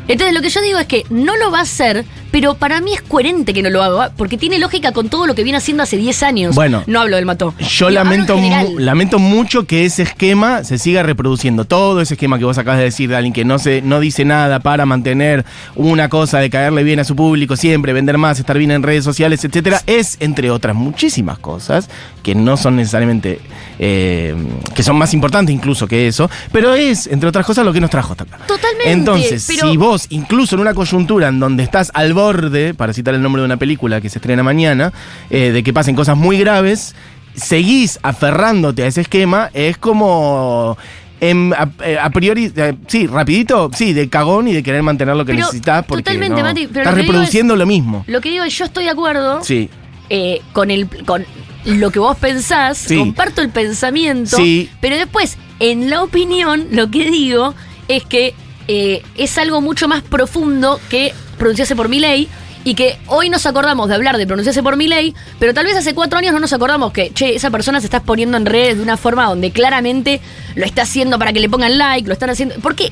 Entonces, 0.08 0.34
lo 0.34 0.42
que 0.42 0.50
yo 0.50 0.60
digo 0.60 0.78
es 0.78 0.86
que 0.86 1.04
no 1.10 1.36
lo 1.36 1.50
va 1.50 1.60
a 1.60 1.62
hacer, 1.62 2.04
pero 2.30 2.54
para 2.54 2.80
mí 2.80 2.92
es 2.94 3.02
coherente 3.02 3.54
que 3.54 3.62
no 3.62 3.70
lo 3.70 3.82
haga, 3.82 4.12
porque 4.16 4.36
tiene 4.36 4.58
lógica 4.58 4.92
con 4.92 5.08
todo 5.08 5.26
lo 5.26 5.34
que 5.34 5.42
viene 5.44 5.58
haciendo 5.58 5.82
hace 5.82 5.96
10 5.96 6.22
años. 6.22 6.54
Bueno. 6.54 6.82
no 6.86 7.00
hablo 7.00 7.16
del 7.16 7.26
mató. 7.26 7.54
Yo 7.58 7.88
Digo, 7.88 7.90
lamento, 8.02 8.36
mu- 8.36 8.78
lamento 8.78 9.18
mucho 9.18 9.66
que 9.66 9.84
ese 9.84 10.02
esquema 10.02 10.64
se 10.64 10.78
siga 10.78 11.02
reproduciendo. 11.02 11.64
Todo 11.64 12.00
ese 12.00 12.14
esquema 12.14 12.38
que 12.38 12.44
vos 12.44 12.58
acabas 12.58 12.78
de 12.78 12.84
decir 12.84 13.08
de 13.08 13.16
alguien 13.16 13.32
que 13.32 13.44
no, 13.44 13.58
se, 13.58 13.82
no 13.82 14.00
dice 14.00 14.24
nada 14.24 14.60
para 14.60 14.86
mantener 14.86 15.44
una 15.74 16.08
cosa 16.08 16.38
de 16.38 16.50
caerle 16.50 16.82
bien 16.82 17.00
a 17.00 17.04
su 17.04 17.16
público 17.16 17.56
siempre, 17.56 17.92
vender 17.92 18.18
más, 18.18 18.38
estar 18.38 18.58
bien 18.58 18.70
en 18.70 18.82
redes 18.82 19.04
sociales, 19.04 19.44
etcétera, 19.44 19.80
es, 19.86 20.16
entre 20.20 20.50
otras 20.50 20.74
muchísimas 20.76 21.38
cosas, 21.38 21.88
que 22.22 22.34
no 22.34 22.56
son 22.56 22.76
necesariamente, 22.76 23.40
eh, 23.78 24.34
que 24.74 24.82
son 24.82 24.96
más 24.96 25.14
importantes 25.14 25.54
incluso 25.54 25.86
que 25.86 26.06
eso, 26.08 26.28
pero 26.52 26.74
es, 26.74 27.06
entre 27.06 27.28
otras 27.28 27.46
cosas, 27.46 27.64
lo 27.64 27.72
que 27.72 27.80
nos 27.80 27.90
trajo 27.90 28.12
hasta 28.12 28.24
acá. 28.24 28.38
Totalmente, 28.46 28.90
Entonces, 28.92 29.44
pero- 29.46 29.70
si 29.70 29.76
vos, 29.76 30.06
incluso 30.10 30.54
en 30.56 30.60
una 30.62 30.74
coyuntura 30.74 31.28
en 31.28 31.38
donde 31.40 31.62
estás 31.62 31.90
al 31.94 32.14
borde, 32.16 32.74
para 32.74 32.92
citar 32.92 33.14
el 33.14 33.22
nombre 33.22 33.42
de 33.42 33.46
una 33.46 33.56
película 33.58 34.00
que 34.00 34.08
se 34.08 34.18
estrena 34.18 34.42
mañana, 34.42 34.92
eh, 35.30 35.52
de 35.52 35.62
que 35.62 35.72
pasen 35.72 35.94
cosas 35.94 36.16
muy 36.16 36.36
graves, 36.38 36.96
seguís 37.36 38.00
aferrándote 38.02 38.82
a 38.82 38.86
ese 38.88 39.02
esquema, 39.02 39.50
es 39.54 39.78
como... 39.78 40.76
em, 41.20 41.52
a, 41.52 41.68
eh, 41.84 41.98
a 42.00 42.10
priori, 42.10 42.52
eh, 42.56 42.74
sí, 42.88 43.06
rapidito, 43.06 43.70
sí, 43.72 43.92
de 43.92 44.08
cagón 44.08 44.48
y 44.48 44.52
de 44.52 44.62
querer 44.62 44.82
mantener 44.82 45.14
lo 45.16 45.24
que 45.24 45.32
Pero, 45.32 45.46
necesitas 45.46 45.84
porque 45.86 46.02
totalmente, 46.02 46.40
no, 46.42 46.48
Mati, 46.48 46.66
pero 46.66 46.80
estás 46.80 46.94
lo 46.96 47.00
reproduciendo 47.02 47.56
lo 47.56 47.66
mismo. 47.66 48.04
Lo 48.08 48.20
que 48.20 48.30
digo 48.30 48.44
es, 48.44 48.56
yo 48.58 48.64
estoy 48.64 48.84
de 48.84 48.90
acuerdo 48.90 49.42
Sí, 49.44 49.70
eh, 50.10 50.40
con 50.52 50.70
el 50.70 50.88
con 51.04 51.24
lo 51.64 51.90
que 51.90 51.98
vos 51.98 52.16
pensás, 52.18 52.78
Sí. 52.78 52.96
comparto 52.98 53.40
el 53.42 53.48
pensamiento, 53.50 54.36
Sí. 54.36 54.68
pero 54.80 54.96
después, 54.96 55.36
en 55.58 55.88
la 55.90 56.02
opinión, 56.02 56.66
lo 56.70 56.90
que 56.90 57.10
digo 57.10 57.54
es 57.88 58.04
que 58.04 58.34
eh, 58.68 59.02
es 59.16 59.38
algo 59.38 59.60
mucho 59.60 59.86
más 59.88 60.02
profundo 60.02 60.80
que 60.90 61.12
pronunciarse 61.36 61.76
por 61.76 61.88
mi 61.88 62.00
ley. 62.00 62.28
Y 62.66 62.74
que 62.74 62.98
hoy 63.06 63.30
nos 63.30 63.46
acordamos 63.46 63.88
de 63.88 63.94
hablar 63.94 64.16
de 64.16 64.26
pronunciarse 64.26 64.60
por 64.60 64.76
mi 64.76 64.88
ley, 64.88 65.14
pero 65.38 65.54
tal 65.54 65.66
vez 65.66 65.76
hace 65.76 65.94
cuatro 65.94 66.18
años 66.18 66.32
no 66.32 66.40
nos 66.40 66.52
acordamos 66.52 66.90
que, 66.92 67.12
che, 67.14 67.36
esa 67.36 67.48
persona 67.48 67.78
se 67.78 67.86
está 67.86 67.98
exponiendo 67.98 68.36
en 68.36 68.44
redes 68.44 68.78
de 68.78 68.82
una 68.82 68.96
forma 68.96 69.24
donde 69.26 69.52
claramente 69.52 70.20
lo 70.56 70.64
está 70.66 70.82
haciendo 70.82 71.16
para 71.16 71.32
que 71.32 71.38
le 71.38 71.48
pongan 71.48 71.78
like, 71.78 72.08
lo 72.08 72.12
están 72.12 72.28
haciendo. 72.28 72.56
¿Por 72.56 72.74
qué, 72.74 72.90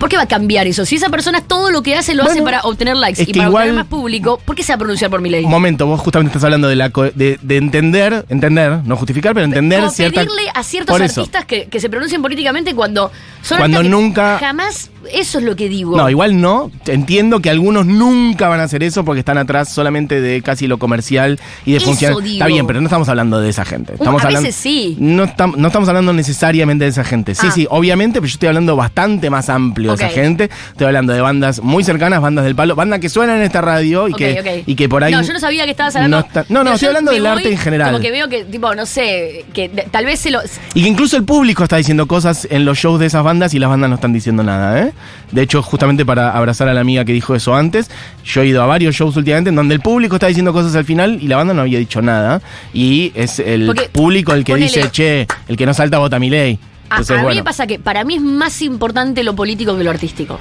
¿por 0.00 0.08
qué 0.08 0.16
va 0.16 0.22
a 0.22 0.28
cambiar 0.28 0.66
eso? 0.66 0.86
Si 0.86 0.96
esa 0.96 1.10
persona 1.10 1.42
todo 1.42 1.70
lo 1.70 1.82
que 1.82 1.94
hace 1.94 2.14
lo 2.14 2.22
hace 2.22 2.40
para 2.40 2.62
obtener 2.62 2.96
likes 2.96 3.20
es 3.20 3.28
y 3.28 3.34
para 3.34 3.48
igual- 3.48 3.62
obtener 3.64 3.74
más 3.84 3.86
público, 3.88 4.40
¿por 4.46 4.56
qué 4.56 4.62
se 4.62 4.72
va 4.72 4.76
a 4.76 4.78
pronunciar 4.78 5.10
por 5.10 5.20
mi 5.20 5.28
ley? 5.28 5.44
Un 5.44 5.50
momento, 5.50 5.86
vos 5.86 6.00
justamente 6.00 6.30
estás 6.30 6.44
hablando 6.44 6.68
de 6.68 6.76
la 6.76 6.88
co- 6.88 7.10
de, 7.10 7.38
de 7.42 7.56
entender, 7.58 8.24
entender, 8.30 8.78
no 8.86 8.96
justificar, 8.96 9.34
pero 9.34 9.44
entender 9.44 9.80
Como 9.80 9.90
cierta 9.92 10.20
pedirle 10.22 10.50
a 10.54 10.62
ciertos 10.62 10.98
artistas 10.98 11.44
que, 11.44 11.66
que 11.66 11.80
se 11.80 11.90
pronuncien 11.90 12.22
políticamente 12.22 12.74
cuando 12.74 13.12
son 13.42 13.58
Cuando 13.58 13.82
nunca- 13.82 14.38
jamás 14.40 14.88
eso 15.12 15.38
es 15.38 15.44
lo 15.44 15.56
que 15.56 15.68
digo 15.68 15.96
No, 15.96 16.08
igual 16.08 16.40
no. 16.40 16.70
Entiendo 16.86 17.40
que 17.40 17.50
algunos 17.50 17.84
nunca 17.84 18.48
van 18.48 18.60
a 18.60 18.62
hacer 18.62 18.82
eso 18.84 19.01
porque 19.04 19.20
están 19.20 19.38
atrás 19.38 19.68
solamente 19.68 20.20
de 20.20 20.42
casi 20.42 20.66
lo 20.66 20.78
comercial 20.78 21.38
y 21.64 21.72
de 21.72 21.80
funcionar. 21.80 22.16
Está 22.24 22.46
bien, 22.46 22.66
pero 22.66 22.80
no 22.80 22.86
estamos 22.86 23.08
hablando 23.08 23.40
de 23.40 23.48
esa 23.50 23.64
gente. 23.64 23.92
Uh, 23.92 23.96
Estamos 23.96 24.22
a 24.22 24.26
hablando, 24.26 24.46
veces 24.48 24.60
sí. 24.60 24.96
No, 24.98 25.24
estam- 25.24 25.56
no 25.56 25.68
estamos 25.68 25.88
hablando 25.88 26.12
necesariamente 26.12 26.84
de 26.84 26.90
esa 26.90 27.04
gente. 27.04 27.34
Sí, 27.34 27.46
Ah. 27.48 27.52
sí, 27.52 27.66
obviamente, 27.70 28.20
pero 28.20 28.28
yo 28.28 28.34
estoy 28.34 28.48
hablando 28.48 28.76
bastante 28.76 29.30
más 29.30 29.48
amplio 29.48 29.96
de 29.96 30.04
esa 30.04 30.08
gente. 30.14 30.50
Estoy 30.70 30.86
hablando 30.86 31.12
de 31.12 31.20
bandas 31.20 31.62
muy 31.62 31.84
cercanas, 31.84 32.20
bandas 32.20 32.44
del 32.44 32.54
palo, 32.54 32.74
bandas 32.74 33.00
que 33.00 33.08
suenan 33.08 33.36
en 33.38 33.42
esta 33.42 33.60
radio 33.60 34.08
y, 34.08 34.12
que, 34.14 34.62
y 34.66 34.74
que 34.74 34.88
por 34.88 35.04
ahí. 35.04 35.12
No, 35.12 35.22
yo 35.22 35.32
no 35.32 35.40
sabía 35.40 35.64
que 35.64 35.70
estabas 35.72 35.94
hablando. 35.96 36.18
No, 36.20 36.26
está- 36.26 36.44
no, 36.48 36.64
no, 36.64 36.72
estoy 36.74 36.88
hablando 36.88 37.10
del 37.12 37.22
voy 37.22 37.30
arte 37.30 37.50
en 37.52 37.58
general. 37.58 37.92
Como 37.92 38.02
que 38.02 38.10
veo 38.10 38.28
que, 38.28 38.44
tipo, 38.44 38.74
no 38.74 38.86
sé, 38.86 39.44
que 39.52 39.68
tal 39.90 40.04
vez 40.06 40.20
se 40.20 40.30
lo. 40.30 40.40
Y 40.74 40.82
que 40.82 40.88
incluso 40.88 41.16
el 41.16 41.24
público 41.24 41.62
está 41.62 41.76
diciendo 41.76 42.06
cosas 42.06 42.46
en 42.50 42.64
los 42.64 42.78
shows 42.78 42.98
de 43.00 43.06
esas 43.06 43.22
bandas 43.24 43.54
y 43.54 43.58
las 43.58 43.70
bandas 43.70 43.88
no 43.90 43.96
están 43.96 44.12
diciendo 44.12 44.42
nada, 44.42 44.80
¿eh? 44.80 44.92
De 45.30 45.42
hecho, 45.42 45.62
justamente 45.62 46.04
para 46.04 46.30
abrazar 46.30 46.68
a 46.68 46.74
la 46.74 46.80
amiga 46.80 47.04
que 47.04 47.12
dijo 47.12 47.34
eso 47.34 47.54
antes, 47.54 47.90
yo 48.24 48.42
he 48.42 48.46
ido 48.46 48.62
a 48.62 48.66
varios 48.66 48.91
shows 48.92 49.16
últimamente 49.16 49.50
en 49.50 49.56
donde 49.56 49.74
el 49.74 49.80
público 49.80 50.16
está 50.16 50.26
diciendo 50.28 50.52
cosas 50.52 50.74
al 50.76 50.84
final 50.84 51.18
y 51.20 51.26
la 51.28 51.36
banda 51.36 51.54
no 51.54 51.62
había 51.62 51.78
dicho 51.78 52.00
nada. 52.02 52.40
Y 52.72 53.12
es 53.14 53.38
el 53.38 53.66
Porque, 53.66 53.88
público 53.90 54.32
el 54.34 54.44
que 54.44 54.54
ponele- 54.54 54.60
dice, 54.62 54.90
che, 54.90 55.26
el 55.48 55.56
que 55.56 55.66
no 55.66 55.74
salta 55.74 55.98
vota 55.98 56.18
mi 56.18 56.30
ley. 56.30 56.58
A, 56.90 56.96
Entonces, 56.96 57.10
a 57.14 57.18
mí 57.18 57.22
bueno. 57.24 57.40
me 57.40 57.44
pasa 57.44 57.66
que 57.66 57.78
para 57.78 58.04
mí 58.04 58.16
es 58.16 58.20
más 58.22 58.60
importante 58.62 59.22
lo 59.22 59.34
político 59.34 59.76
que 59.76 59.84
lo 59.84 59.90
artístico. 59.90 60.38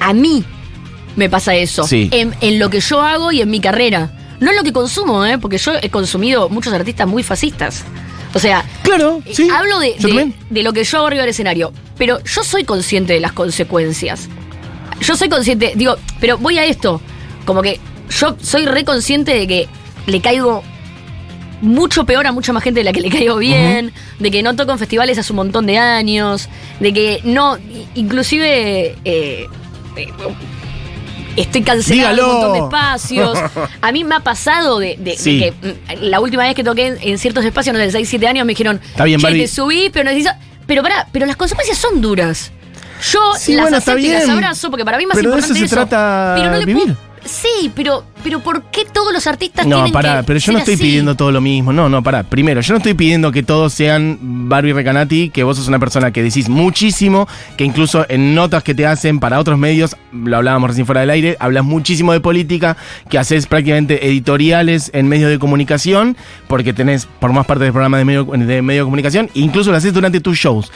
A 0.00 0.12
mí 0.12 0.44
me 1.16 1.28
pasa 1.28 1.54
eso. 1.54 1.86
Sí. 1.86 2.08
En, 2.12 2.34
en 2.40 2.58
lo 2.58 2.70
que 2.70 2.80
yo 2.80 3.02
hago 3.02 3.32
y 3.32 3.40
en 3.40 3.50
mi 3.50 3.60
carrera. 3.60 4.10
No 4.40 4.50
en 4.50 4.56
lo 4.56 4.62
que 4.64 4.72
consumo, 4.72 5.24
¿eh? 5.24 5.38
Porque 5.38 5.58
yo 5.58 5.72
he 5.80 5.88
consumido 5.90 6.48
muchos 6.48 6.72
artistas 6.72 7.06
muy 7.06 7.22
fascistas. 7.22 7.84
O 8.34 8.38
sea, 8.38 8.64
Claro, 8.82 9.20
sí. 9.30 9.48
Hablo 9.54 9.78
de, 9.78 9.94
de- 9.98 10.32
de 10.50 10.62
lo 10.62 10.72
que 10.72 10.82
yo 10.84 10.98
hago 10.98 11.06
arriba 11.08 11.22
del 11.22 11.30
escenario, 11.30 11.72
pero 11.98 12.18
yo 12.24 12.42
soy 12.42 12.64
consciente 12.64 13.12
de 13.12 13.20
las 13.20 13.32
consecuencias. 13.32 14.28
Yo 15.00 15.16
soy 15.16 15.28
consciente, 15.28 15.72
digo, 15.76 15.96
pero 16.20 16.38
voy 16.38 16.58
a 16.58 16.64
esto, 16.64 17.00
como 17.44 17.62
que 17.62 17.80
yo 18.10 18.36
soy 18.42 18.66
re 18.66 18.84
consciente 18.84 19.34
de 19.34 19.46
que 19.46 19.68
le 20.06 20.20
caigo 20.20 20.62
mucho 21.60 22.04
peor 22.04 22.26
a 22.26 22.32
mucha 22.32 22.52
más 22.52 22.62
gente 22.64 22.80
de 22.80 22.84
la 22.84 22.92
que 22.92 23.00
le 23.00 23.08
caigo 23.08 23.36
bien, 23.36 23.92
de 24.18 24.30
que 24.30 24.42
no 24.42 24.56
toco 24.56 24.72
en 24.72 24.78
festivales 24.78 25.16
hace 25.18 25.32
un 25.32 25.36
montón 25.36 25.64
de 25.66 25.78
años, 25.78 26.48
de 26.80 26.92
que 26.92 27.20
no, 27.24 27.56
inclusive... 27.94 28.96
eh, 29.04 29.46
eh, 29.96 30.08
Estoy 31.34 31.62
cancelado 31.62 32.10
Dígalo. 32.14 32.26
un 32.26 32.32
montón 32.34 32.52
de 32.52 32.58
espacios. 32.58 33.38
A 33.80 33.90
mí 33.90 34.04
me 34.04 34.14
ha 34.16 34.20
pasado 34.20 34.78
de, 34.78 34.96
de- 34.98 35.12
de 35.12 35.16
Sí. 35.16 35.38
que 35.38 35.52
mm, 35.52 36.02
la 36.10 36.20
última 36.20 36.42
vez 36.42 36.54
que 36.54 36.62
toqué 36.62 36.98
en, 37.00 37.18
ciertos 37.18 37.42
espacios, 37.46 37.74
no 37.74 37.80
sé, 37.82 37.90
6, 37.90 38.06
7 38.06 38.26
años, 38.28 38.44
me 38.44 38.50
dijeron, 38.50 38.80
Está 38.84 39.04
bien, 39.04 39.18
che, 39.18 39.28
te 39.32 39.48
subí, 39.48 39.88
pero 39.90 40.04
necesito... 40.10 40.30
Pero 40.66 40.82
pará, 40.82 41.08
pero 41.10 41.24
las 41.24 41.36
consecuencias 41.36 41.78
son 41.78 42.02
duras. 42.02 42.52
Yo 43.10 43.18
Sí, 43.38 43.54
las 43.54 43.62
bueno, 43.64 43.76
acepto 43.78 43.98
y 44.00 44.08
las 44.08 44.28
abrazo 44.28 44.68
porque 44.70 44.84
para 44.84 44.98
mí 44.98 45.06
más 45.06 45.16
Pero 45.16 45.30
de 45.30 45.36
importante 45.38 45.58
eso 45.64 45.68
se 45.68 45.74
trata 45.74 46.34
Pero 46.36 46.50
no 46.50 46.58
le 46.58 46.66
vivir. 46.66 46.82
puedo- 46.84 47.11
Sí, 47.24 47.70
pero, 47.74 48.04
pero 48.24 48.40
¿por 48.40 48.64
qué 48.64 48.84
todos 48.84 49.12
los 49.12 49.26
artistas 49.26 49.66
No, 49.66 49.76
tienen 49.76 49.92
pará, 49.92 50.18
que 50.18 50.24
pero 50.24 50.38
yo 50.40 50.52
no 50.52 50.58
estoy 50.58 50.74
así? 50.74 50.82
pidiendo 50.82 51.14
todo 51.14 51.30
lo 51.30 51.40
mismo. 51.40 51.72
No, 51.72 51.88
no, 51.88 52.02
pará. 52.02 52.24
Primero, 52.24 52.60
yo 52.60 52.74
no 52.74 52.78
estoy 52.78 52.94
pidiendo 52.94 53.30
que 53.30 53.42
todos 53.42 53.72
sean 53.72 54.18
Barbie 54.48 54.72
Recanati, 54.72 55.30
que 55.30 55.44
vos 55.44 55.56
sos 55.56 55.68
una 55.68 55.78
persona 55.78 56.10
que 56.10 56.22
decís 56.22 56.48
muchísimo, 56.48 57.28
que 57.56 57.64
incluso 57.64 58.04
en 58.08 58.34
notas 58.34 58.62
que 58.62 58.74
te 58.74 58.86
hacen 58.86 59.20
para 59.20 59.38
otros 59.38 59.58
medios, 59.58 59.96
lo 60.12 60.36
hablábamos 60.36 60.70
recién 60.70 60.86
fuera 60.86 61.02
del 61.02 61.10
aire, 61.10 61.36
hablas 61.38 61.64
muchísimo 61.64 62.12
de 62.12 62.20
política, 62.20 62.76
que 63.08 63.18
haces 63.18 63.46
prácticamente 63.46 64.06
editoriales 64.06 64.90
en 64.94 65.08
medios 65.08 65.30
de 65.30 65.38
comunicación, 65.38 66.16
porque 66.48 66.72
tenés 66.72 67.06
por 67.06 67.32
más 67.32 67.46
parte 67.46 67.64
del 67.64 67.72
programa 67.72 67.98
de 67.98 68.04
medio 68.04 68.24
de, 68.24 68.62
medio 68.62 68.82
de 68.82 68.84
comunicación, 68.84 69.30
e 69.34 69.40
incluso 69.40 69.70
lo 69.70 69.76
haces 69.76 69.92
durante 69.94 70.20
tus 70.20 70.38
shows. 70.38 70.72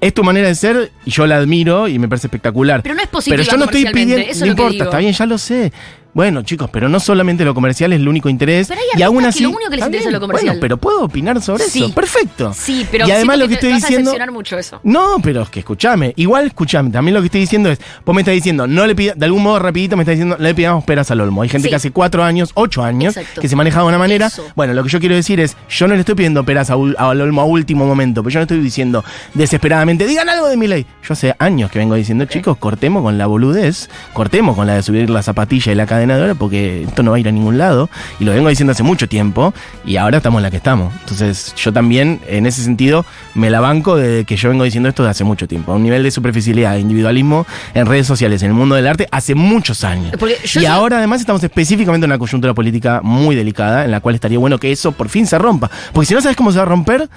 Es 0.00 0.12
tu 0.12 0.22
manera 0.22 0.48
de 0.48 0.54
ser 0.54 0.92
y 1.04 1.10
yo 1.10 1.26
la 1.26 1.36
admiro 1.36 1.88
y 1.88 1.98
me 1.98 2.08
parece 2.08 2.26
espectacular. 2.26 2.82
Pero 2.82 2.94
no 2.94 3.02
es 3.02 3.08
positiva 3.08 3.36
Pero 3.36 3.50
yo 3.50 3.56
no 3.56 3.64
estoy 3.64 3.86
pidiendo. 3.86 4.26
eso 4.26 4.44
no 4.44 4.50
importa, 4.50 4.84
está 4.84 4.98
bien, 4.98 5.12
ya 5.12 5.26
lo 5.26 5.38
sé. 5.38 5.72
Bueno, 6.16 6.40
chicos, 6.40 6.70
pero 6.72 6.88
no 6.88 6.98
solamente 6.98 7.44
lo 7.44 7.52
comercial 7.52 7.92
es 7.92 8.00
el 8.00 8.08
único 8.08 8.30
interés. 8.30 8.68
Pero 8.68 8.80
hay 8.80 8.98
y 8.98 9.02
aún 9.02 9.22
así. 9.26 9.40
que 9.40 9.42
lo 9.44 9.50
único 9.50 9.64
que 9.68 9.76
les 9.76 9.82
está 9.84 9.86
interesa 9.88 10.08
es 10.08 10.12
lo 10.14 10.20
comercial. 10.20 10.46
Bueno, 10.54 10.60
pero 10.62 10.76
puedo 10.78 11.04
opinar 11.04 11.42
sobre 11.42 11.64
Sí. 11.64 11.84
eso. 11.84 11.92
Perfecto. 11.94 12.54
Sí, 12.54 12.86
pero 12.90 13.06
y 13.06 13.10
además 13.10 13.36
lo 13.38 13.44
que 13.44 13.48
te 13.48 13.54
estoy 13.56 13.72
vas 13.72 13.82
diciendo. 13.82 14.32
mucho 14.32 14.56
eso. 14.56 14.80
No, 14.82 15.16
pero 15.22 15.42
es 15.42 15.50
que 15.50 15.58
escúchame. 15.60 16.14
Igual 16.16 16.46
escúchame. 16.46 16.88
También 16.90 17.12
lo 17.14 17.20
que 17.20 17.26
estoy 17.26 17.42
diciendo 17.42 17.68
es. 17.70 17.78
Vos 18.06 18.14
me 18.14 18.22
estás 18.22 18.32
diciendo, 18.32 18.66
no 18.66 18.86
le 18.86 18.94
pida, 18.94 19.12
de 19.14 19.26
algún 19.26 19.42
modo 19.42 19.58
rapidito 19.58 19.94
me 19.98 20.04
estás 20.04 20.14
diciendo, 20.14 20.36
no 20.38 20.42
le 20.42 20.54
pidamos 20.54 20.84
peras 20.84 21.10
al 21.10 21.20
olmo. 21.20 21.42
Hay 21.42 21.50
gente 21.50 21.66
Sí. 21.66 21.68
que 21.68 21.76
hace 21.76 21.90
cuatro 21.90 22.24
años, 22.24 22.50
ocho 22.54 22.82
años, 22.82 23.14
Exacto. 23.14 23.42
que 23.42 23.48
se 23.48 23.54
maneja 23.54 23.80
de 23.80 23.86
una 23.86 23.98
manera. 23.98 24.28
Eso. 24.28 24.42
Bueno, 24.56 24.72
lo 24.72 24.82
que 24.84 24.88
yo 24.88 25.00
quiero 25.00 25.14
decir 25.16 25.38
es, 25.38 25.54
yo 25.68 25.86
no 25.86 25.92
le 25.92 26.00
estoy 26.00 26.14
pidiendo 26.14 26.44
peras 26.44 26.70
a 26.70 26.76
ul- 26.76 26.94
al 26.96 27.20
olmo 27.20 27.42
a 27.42 27.44
último 27.44 27.84
momento, 27.86 28.22
pero 28.22 28.32
yo 28.32 28.38
no 28.38 28.44
estoy 28.44 28.60
diciendo 28.60 29.04
desesperadamente, 29.34 30.06
digan 30.06 30.30
algo 30.30 30.48
de 30.48 30.56
mi 30.56 30.66
ley. 30.66 30.86
Yo 31.06 31.12
hace 31.12 31.34
años 31.38 31.70
que 31.70 31.78
vengo 31.78 31.94
diciendo, 31.94 32.24
chicos, 32.24 32.56
cortemos 32.56 33.02
con 33.02 33.18
la 33.18 33.26
boludez, 33.26 33.90
cortemos 34.14 34.56
con 34.56 34.66
la 34.66 34.76
de 34.76 34.82
subir 34.82 35.10
la 35.10 35.22
zapatilla 35.22 35.72
y 35.72 35.74
la 35.74 35.84
cadena 35.84 36.05
de 36.14 36.22
oro, 36.22 36.34
porque 36.34 36.82
esto 36.82 37.02
no 37.02 37.10
va 37.10 37.16
a 37.16 37.20
ir 37.20 37.28
a 37.28 37.32
ningún 37.32 37.58
lado. 37.58 37.90
Y 38.20 38.24
lo 38.24 38.32
vengo 38.32 38.48
diciendo 38.48 38.72
hace 38.72 38.82
mucho 38.82 39.08
tiempo, 39.08 39.52
y 39.84 39.96
ahora 39.96 40.18
estamos 40.18 40.38
en 40.38 40.42
la 40.44 40.50
que 40.50 40.58
estamos. 40.58 40.94
Entonces, 41.00 41.54
yo 41.56 41.72
también, 41.72 42.20
en 42.28 42.46
ese 42.46 42.62
sentido, 42.62 43.04
me 43.34 43.50
la 43.50 43.60
banco 43.60 43.96
de 43.96 44.24
que 44.24 44.36
yo 44.36 44.48
vengo 44.48 44.64
diciendo 44.64 44.88
esto 44.88 45.02
de 45.02 45.10
hace 45.10 45.24
mucho 45.24 45.48
tiempo. 45.48 45.72
A 45.72 45.76
un 45.76 45.82
nivel 45.82 46.02
de 46.02 46.10
superficialidad, 46.10 46.74
de 46.74 46.80
individualismo 46.80 47.46
en 47.74 47.86
redes 47.86 48.06
sociales, 48.06 48.42
en 48.42 48.50
el 48.50 48.54
mundo 48.54 48.74
del 48.74 48.86
arte, 48.86 49.08
hace 49.10 49.34
muchos 49.34 49.84
años. 49.84 50.12
Y 50.54 50.64
ahora, 50.66 50.98
además, 50.98 51.20
estamos 51.20 51.42
específicamente 51.42 52.04
en 52.04 52.10
una 52.10 52.18
coyuntura 52.18 52.54
política 52.54 53.00
muy 53.02 53.34
delicada, 53.34 53.84
en 53.84 53.90
la 53.90 54.00
cual 54.00 54.14
estaría 54.14 54.38
bueno 54.38 54.58
que 54.58 54.72
eso 54.72 54.92
por 54.92 55.08
fin 55.08 55.26
se 55.26 55.38
rompa. 55.38 55.70
Porque 55.92 56.06
si 56.06 56.14
no 56.14 56.20
sabes 56.20 56.36
cómo 56.36 56.52
se 56.52 56.58
va 56.58 56.62
a 56.62 56.66
romper, 56.66 57.08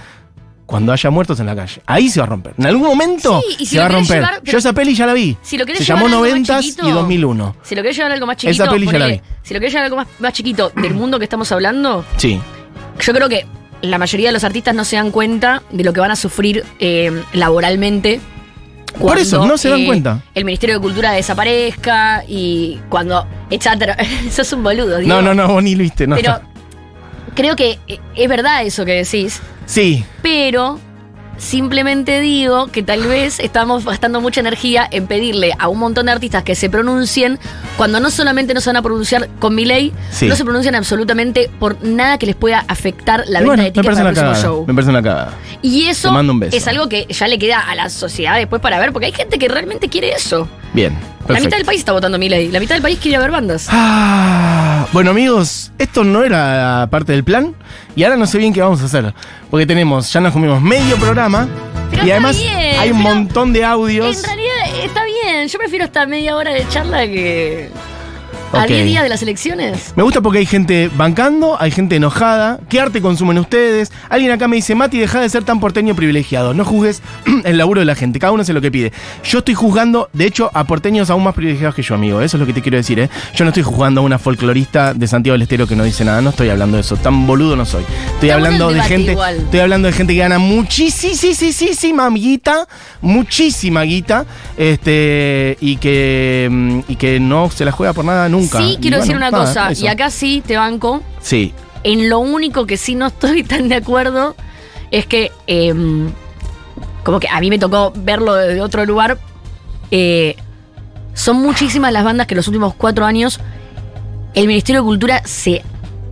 cuando 0.69 0.93
haya 0.93 1.09
muertos 1.09 1.39
en 1.39 1.47
la 1.47 1.55
calle. 1.55 1.81
Ahí 1.87 2.09
se 2.09 2.19
va 2.19 2.27
a 2.27 2.29
romper. 2.29 2.53
En 2.59 2.67
algún 2.67 2.85
momento 2.87 3.41
Sí, 3.41 3.55
y 3.57 3.65
si 3.65 3.73
se 3.73 3.79
va 3.79 3.85
a 3.85 3.89
romper. 3.89 4.17
llevar- 4.21 4.43
Yo 4.43 4.57
esa 4.59 4.71
peli 4.71 4.93
ya 4.93 5.07
la 5.07 5.13
vi. 5.13 5.35
Si 5.41 5.57
lo 5.57 5.65
se 5.65 5.83
llamó 5.83 6.01
a 6.05 6.09
algo 6.09 6.19
más 6.21 6.29
90 6.29 6.59
chiquito- 6.61 6.87
y 6.87 6.91
2001. 6.91 7.55
Si 7.63 7.73
lo 7.75 7.81
querés 7.81 7.97
llevar 7.97 8.11
a 8.11 8.13
algo 8.13 8.27
más 8.27 8.37
chiquito, 8.37 8.63
Esa 8.63 8.71
peli 8.71 8.85
ya 8.85 8.99
la 8.99 9.07
vi. 9.07 9.21
si 9.41 9.53
lo 9.55 9.59
querés 9.59 9.73
llevar 9.73 9.83
a 9.83 9.85
algo 9.87 9.97
más, 9.97 10.07
más 10.19 10.33
chiquito 10.33 10.71
del 10.75 10.93
mundo 10.93 11.17
que 11.17 11.23
estamos 11.25 11.51
hablando, 11.51 12.05
Sí. 12.17 12.39
yo 13.01 13.13
creo 13.13 13.27
que 13.27 13.47
la 13.81 13.97
mayoría 13.97 14.27
de 14.29 14.33
los 14.33 14.43
artistas 14.43 14.75
no 14.75 14.85
se 14.85 14.97
dan 14.97 15.09
cuenta 15.09 15.63
de 15.71 15.83
lo 15.83 15.91
que 15.91 16.01
van 16.01 16.11
a 16.11 16.15
sufrir 16.15 16.63
eh, 16.79 17.19
laboralmente. 17.33 18.19
Por 18.99 19.17
eso, 19.17 19.45
no 19.47 19.57
se 19.57 19.69
dan 19.69 19.81
eh, 19.81 19.85
cuenta. 19.85 20.21
El 20.35 20.45
Ministerio 20.45 20.75
de 20.75 20.81
Cultura 20.81 21.11
desaparezca 21.13 22.23
y 22.27 22.79
cuando. 22.89 23.25
Etcétera. 23.49 23.95
Sos 24.31 24.51
un 24.53 24.63
boludo, 24.63 24.97
Diego. 24.97 25.07
No, 25.07 25.21
no, 25.21 25.33
no, 25.33 25.47
vos 25.53 25.63
ni 25.63 25.73
lo 25.75 25.83
viste. 25.83 26.05
No, 26.05 26.15
Pero. 26.15 26.39
Creo 27.35 27.55
que 27.55 27.79
eh, 27.87 27.99
es 28.15 28.27
verdad 28.29 28.63
eso 28.63 28.85
que 28.85 28.93
decís, 29.03 29.41
Sí. 29.65 30.03
pero 30.21 30.79
simplemente 31.39 32.19
digo 32.21 32.67
que 32.67 32.83
tal 32.83 33.01
vez 33.07 33.39
estamos 33.39 33.85
gastando 33.85 34.21
mucha 34.21 34.41
energía 34.41 34.87
en 34.91 35.07
pedirle 35.07 35.53
a 35.57 35.67
un 35.69 35.79
montón 35.79 36.05
de 36.05 36.11
artistas 36.11 36.43
que 36.43 36.53
se 36.53 36.69
pronuncien 36.69 37.39
cuando 37.77 37.99
no 37.99 38.11
solamente 38.11 38.53
no 38.53 38.61
se 38.61 38.69
van 38.69 38.77
a 38.77 38.81
pronunciar 38.81 39.29
con 39.39 39.55
mi 39.55 39.65
ley, 39.65 39.91
Sí. 40.11 40.27
no 40.27 40.35
se 40.35 40.43
pronuncian 40.43 40.75
absolutamente 40.75 41.49
por 41.59 41.81
nada 41.83 42.17
que 42.17 42.25
les 42.27 42.35
pueda 42.35 42.63
afectar 42.67 43.23
la 43.27 43.39
Y 43.39 43.43
venta 43.43 43.45
bueno, 43.47 43.63
de 43.63 43.71
tickets 43.71 43.95
para 43.97 44.09
el 44.09 44.15
próximo 44.15 44.41
show. 44.43 44.65
Me 44.67 44.73
parece 44.73 44.91
una 44.91 45.01
cagada. 45.01 45.33
Y 45.61 45.85
eso 45.85 46.13
es 46.51 46.67
algo 46.67 46.87
que 46.89 47.07
ya 47.09 47.27
le 47.27 47.39
queda 47.39 47.59
a 47.61 47.73
la 47.75 47.89
sociedad 47.89 48.35
después 48.35 48.61
para 48.61 48.77
ver, 48.79 48.91
porque 48.91 49.07
hay 49.07 49.13
gente 49.13 49.39
que 49.39 49.47
realmente 49.47 49.89
quiere 49.89 50.11
eso. 50.11 50.47
Bien. 50.73 50.95
La 51.27 51.39
mitad 51.39 51.57
del 51.57 51.65
país 51.65 51.79
está 51.79 51.91
votando 51.91 52.17
mi 52.17 52.27
ley, 52.27 52.49
la 52.49 52.59
mitad 52.59 52.73
del 52.75 52.81
país 52.81 52.97
quiere 52.99 53.19
ver 53.19 53.29
bandas. 53.31 53.67
Ah, 53.69 54.87
bueno 54.93 55.11
amigos, 55.11 55.71
esto 55.77 56.03
no 56.03 56.23
era 56.23 56.87
parte 56.89 57.11
del 57.11 57.23
plan 57.23 57.53
y 57.99 58.03
ahora 58.05 58.15
no 58.15 58.25
sé 58.25 58.37
bien 58.37 58.53
qué 58.53 58.61
vamos 58.61 58.81
a 58.81 58.85
hacer. 58.85 59.13
Porque 59.49 59.65
tenemos, 59.65 60.13
ya 60.13 60.21
nos 60.21 60.31
comimos 60.31 60.61
medio 60.61 60.95
programa 60.95 61.49
Pero 61.91 62.05
y 62.05 62.11
además 62.11 62.37
bien, 62.37 62.79
hay 62.79 62.91
un 62.91 63.01
montón 63.01 63.51
de 63.51 63.65
audios. 63.65 64.19
En 64.19 64.23
realidad 64.23 64.85
está 64.85 65.03
bien, 65.03 65.49
yo 65.49 65.59
prefiero 65.59 65.83
esta 65.83 66.05
media 66.05 66.37
hora 66.37 66.53
de 66.53 66.65
charla 66.69 67.01
que... 67.07 67.69
¿A 68.53 68.63
Ok. 68.63 68.67
10 68.67 68.85
días 68.85 69.03
de 69.03 69.09
las 69.09 69.21
elecciones? 69.21 69.93
Me 69.95 70.03
gusta 70.03 70.21
porque 70.21 70.39
hay 70.39 70.45
gente 70.45 70.89
bancando, 70.95 71.55
hay 71.59 71.71
gente 71.71 71.95
enojada. 71.95 72.59
¿Qué 72.69 72.79
arte 72.81 73.01
consumen 73.01 73.37
ustedes? 73.37 73.91
Alguien 74.09 74.31
acá 74.31 74.47
me 74.47 74.55
dice, 74.55 74.73
Mati, 74.75 74.97
deja 74.97 75.19
de 75.21 75.29
ser 75.29 75.43
tan 75.43 75.59
porteño 75.59 75.95
privilegiado. 75.95 76.53
No 76.53 76.65
juzgues 76.65 77.01
el 77.43 77.57
laburo 77.57 77.79
de 77.79 77.85
la 77.85 77.95
gente. 77.95 78.19
Cada 78.19 78.31
uno 78.33 78.41
hace 78.41 78.53
lo 78.53 78.61
que 78.61 78.71
pide. 78.71 78.91
Yo 79.23 79.39
estoy 79.39 79.53
juzgando, 79.53 80.09
de 80.13 80.25
hecho, 80.25 80.49
a 80.53 80.63
porteños 80.63 81.09
aún 81.09 81.23
más 81.23 81.35
privilegiados 81.35 81.75
que 81.75 81.83
yo, 81.83 81.95
amigo. 81.95 82.21
Eso 82.21 82.37
es 82.37 82.39
lo 82.41 82.47
que 82.47 82.53
te 82.53 82.61
quiero 82.61 82.77
decir, 82.77 82.99
¿eh? 82.99 83.09
Yo 83.35 83.45
no 83.45 83.49
estoy 83.49 83.63
juzgando 83.63 84.01
a 84.01 84.03
una 84.03 84.17
folclorista 84.17 84.93
de 84.93 85.07
Santiago 85.07 85.33
del 85.33 85.43
Estero 85.43 85.67
que 85.67 85.75
no 85.75 85.83
dice 85.83 86.03
nada. 86.03 86.21
No 86.21 86.31
estoy 86.31 86.49
hablando 86.49 86.77
de 86.77 86.81
eso. 86.81 86.97
Tan 86.97 87.27
boludo 87.27 87.55
no 87.55 87.65
soy. 87.65 87.83
Estoy 88.15 88.31
hablando 88.31 88.71
de 88.71 88.81
gente. 88.81 89.11
igual. 89.11 89.37
Estoy 89.37 89.59
hablando 89.59 89.87
de 89.87 89.93
gente 89.93 90.13
que 90.13 90.19
gana 90.19 90.39
muchísima 90.39 92.09
guita. 92.09 92.67
Muchísima 93.01 93.83
guita. 93.83 94.25
Este. 94.57 95.57
Y 95.61 95.77
que. 95.77 96.47
mm, 96.49 96.79
Y 96.87 96.95
que 96.95 97.19
no 97.19 97.49
se 97.51 97.63
la 97.65 97.71
juega 97.71 97.93
por 97.93 98.05
nada 98.05 98.27
nunca. 98.27 98.38
Sí, 98.43 98.77
quiero 98.81 98.97
decir 98.97 99.15
una 99.15 99.31
nada, 99.31 99.45
cosa, 99.45 99.71
eso. 99.71 99.85
y 99.85 99.87
acá 99.87 100.09
sí 100.09 100.43
te 100.45 100.57
banco. 100.57 101.01
Sí. 101.21 101.53
En 101.83 102.09
lo 102.09 102.19
único 102.19 102.65
que 102.65 102.77
sí 102.77 102.95
no 102.95 103.07
estoy 103.07 103.43
tan 103.43 103.69
de 103.69 103.75
acuerdo 103.75 104.35
es 104.91 105.05
que, 105.05 105.31
em, 105.47 106.11
como 107.03 107.19
que 107.19 107.27
a 107.29 107.39
mí 107.39 107.49
me 107.49 107.59
tocó 107.59 107.93
verlo 107.95 108.33
de 108.35 108.61
otro 108.61 108.85
lugar, 108.85 109.17
eh, 109.91 110.35
son 111.13 111.37
muchísimas 111.37 111.91
las 111.91 112.03
bandas 112.03 112.27
que 112.27 112.33
en 112.33 112.37
los 112.37 112.47
últimos 112.47 112.73
cuatro 112.75 113.05
años 113.05 113.39
el 114.35 114.47
Ministerio 114.47 114.81
de 114.81 114.85
Cultura 114.85 115.21
se 115.25 115.63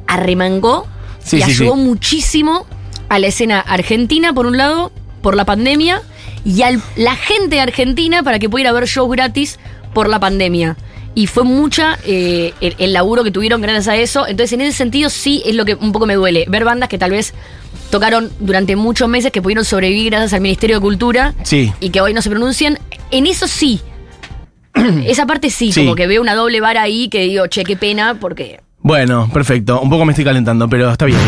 arremangó 0.08 0.88
Sí, 1.24 1.38
y 1.38 1.42
sí, 1.42 1.52
ayudó 1.52 1.76
sí. 1.76 1.82
muchísimo 1.82 2.66
a 3.10 3.20
la 3.20 3.28
escena 3.28 3.60
argentina, 3.60 4.34
por 4.34 4.46
un 4.46 4.58
lado, 4.58 4.92
por 5.22 5.36
la 5.36 5.46
pandemia, 5.46 6.02
y 6.46 6.62
a 6.62 6.72
la 6.96 7.16
gente 7.16 7.58
de 7.58 7.62
argentina 7.62 8.24
para 8.24 8.40
que 8.40 8.50
pudiera 8.50 8.72
ver 8.72 8.86
shows 8.86 9.12
gratis 9.12 9.60
por 9.94 10.08
la 10.10 10.20
pandemia. 10.20 10.78
Y 11.18 11.26
fue 11.26 11.44
mucha 11.44 11.98
eh, 12.06 12.54
el, 12.62 12.76
el 12.78 12.94
laburo 12.94 13.24
que 13.24 13.32
tuvieron 13.32 13.60
gracias 13.60 13.88
a 13.88 13.96
eso. 13.96 14.28
Entonces, 14.28 14.54
en 14.54 14.62
ese 14.62 14.78
sentido, 14.78 15.10
sí 15.10 15.42
es 15.48 15.56
lo 15.56 15.66
que 15.66 15.74
un 15.74 15.92
poco 15.92 16.06
me 16.06 16.14
duele. 16.14 16.46
Ver 16.48 16.64
bandas 16.64 16.90
que 16.90 17.00
tal 17.00 17.10
vez 17.10 17.34
tocaron 17.90 18.30
durante 18.40 18.76
muchos 18.76 19.10
meses, 19.10 19.32
que 19.32 19.42
pudieron 19.42 19.66
sobrevivir 19.66 20.12
gracias 20.12 20.34
al 20.34 20.42
Ministerio 20.42 20.76
de 20.76 20.82
Cultura 20.82 21.34
Sí. 21.42 21.74
y 21.80 21.90
que 21.90 22.02
hoy 22.02 22.14
no 22.14 22.22
se 22.22 22.30
pronuncian. 22.30 22.78
En 23.10 23.26
eso 23.26 23.48
sí. 23.48 23.82
Esa 25.08 25.26
parte 25.26 25.50
sí, 25.50 25.72
Sí. 25.72 25.80
como 25.82 25.96
que 25.96 26.06
veo 26.06 26.22
una 26.22 26.36
doble 26.36 26.62
vara 26.62 26.84
ahí 26.84 27.10
que 27.10 27.22
digo, 27.22 27.48
che, 27.48 27.64
qué 27.64 27.76
pena, 27.76 28.20
porque 28.20 28.60
Bueno, 28.88 29.28
perfecto. 29.34 29.82
Un 29.82 29.90
poco 29.90 30.06
me 30.06 30.14
estoy 30.14 30.24
calentando, 30.24 30.70
pero 30.70 30.90
está 30.90 31.04
bien. 31.04 31.20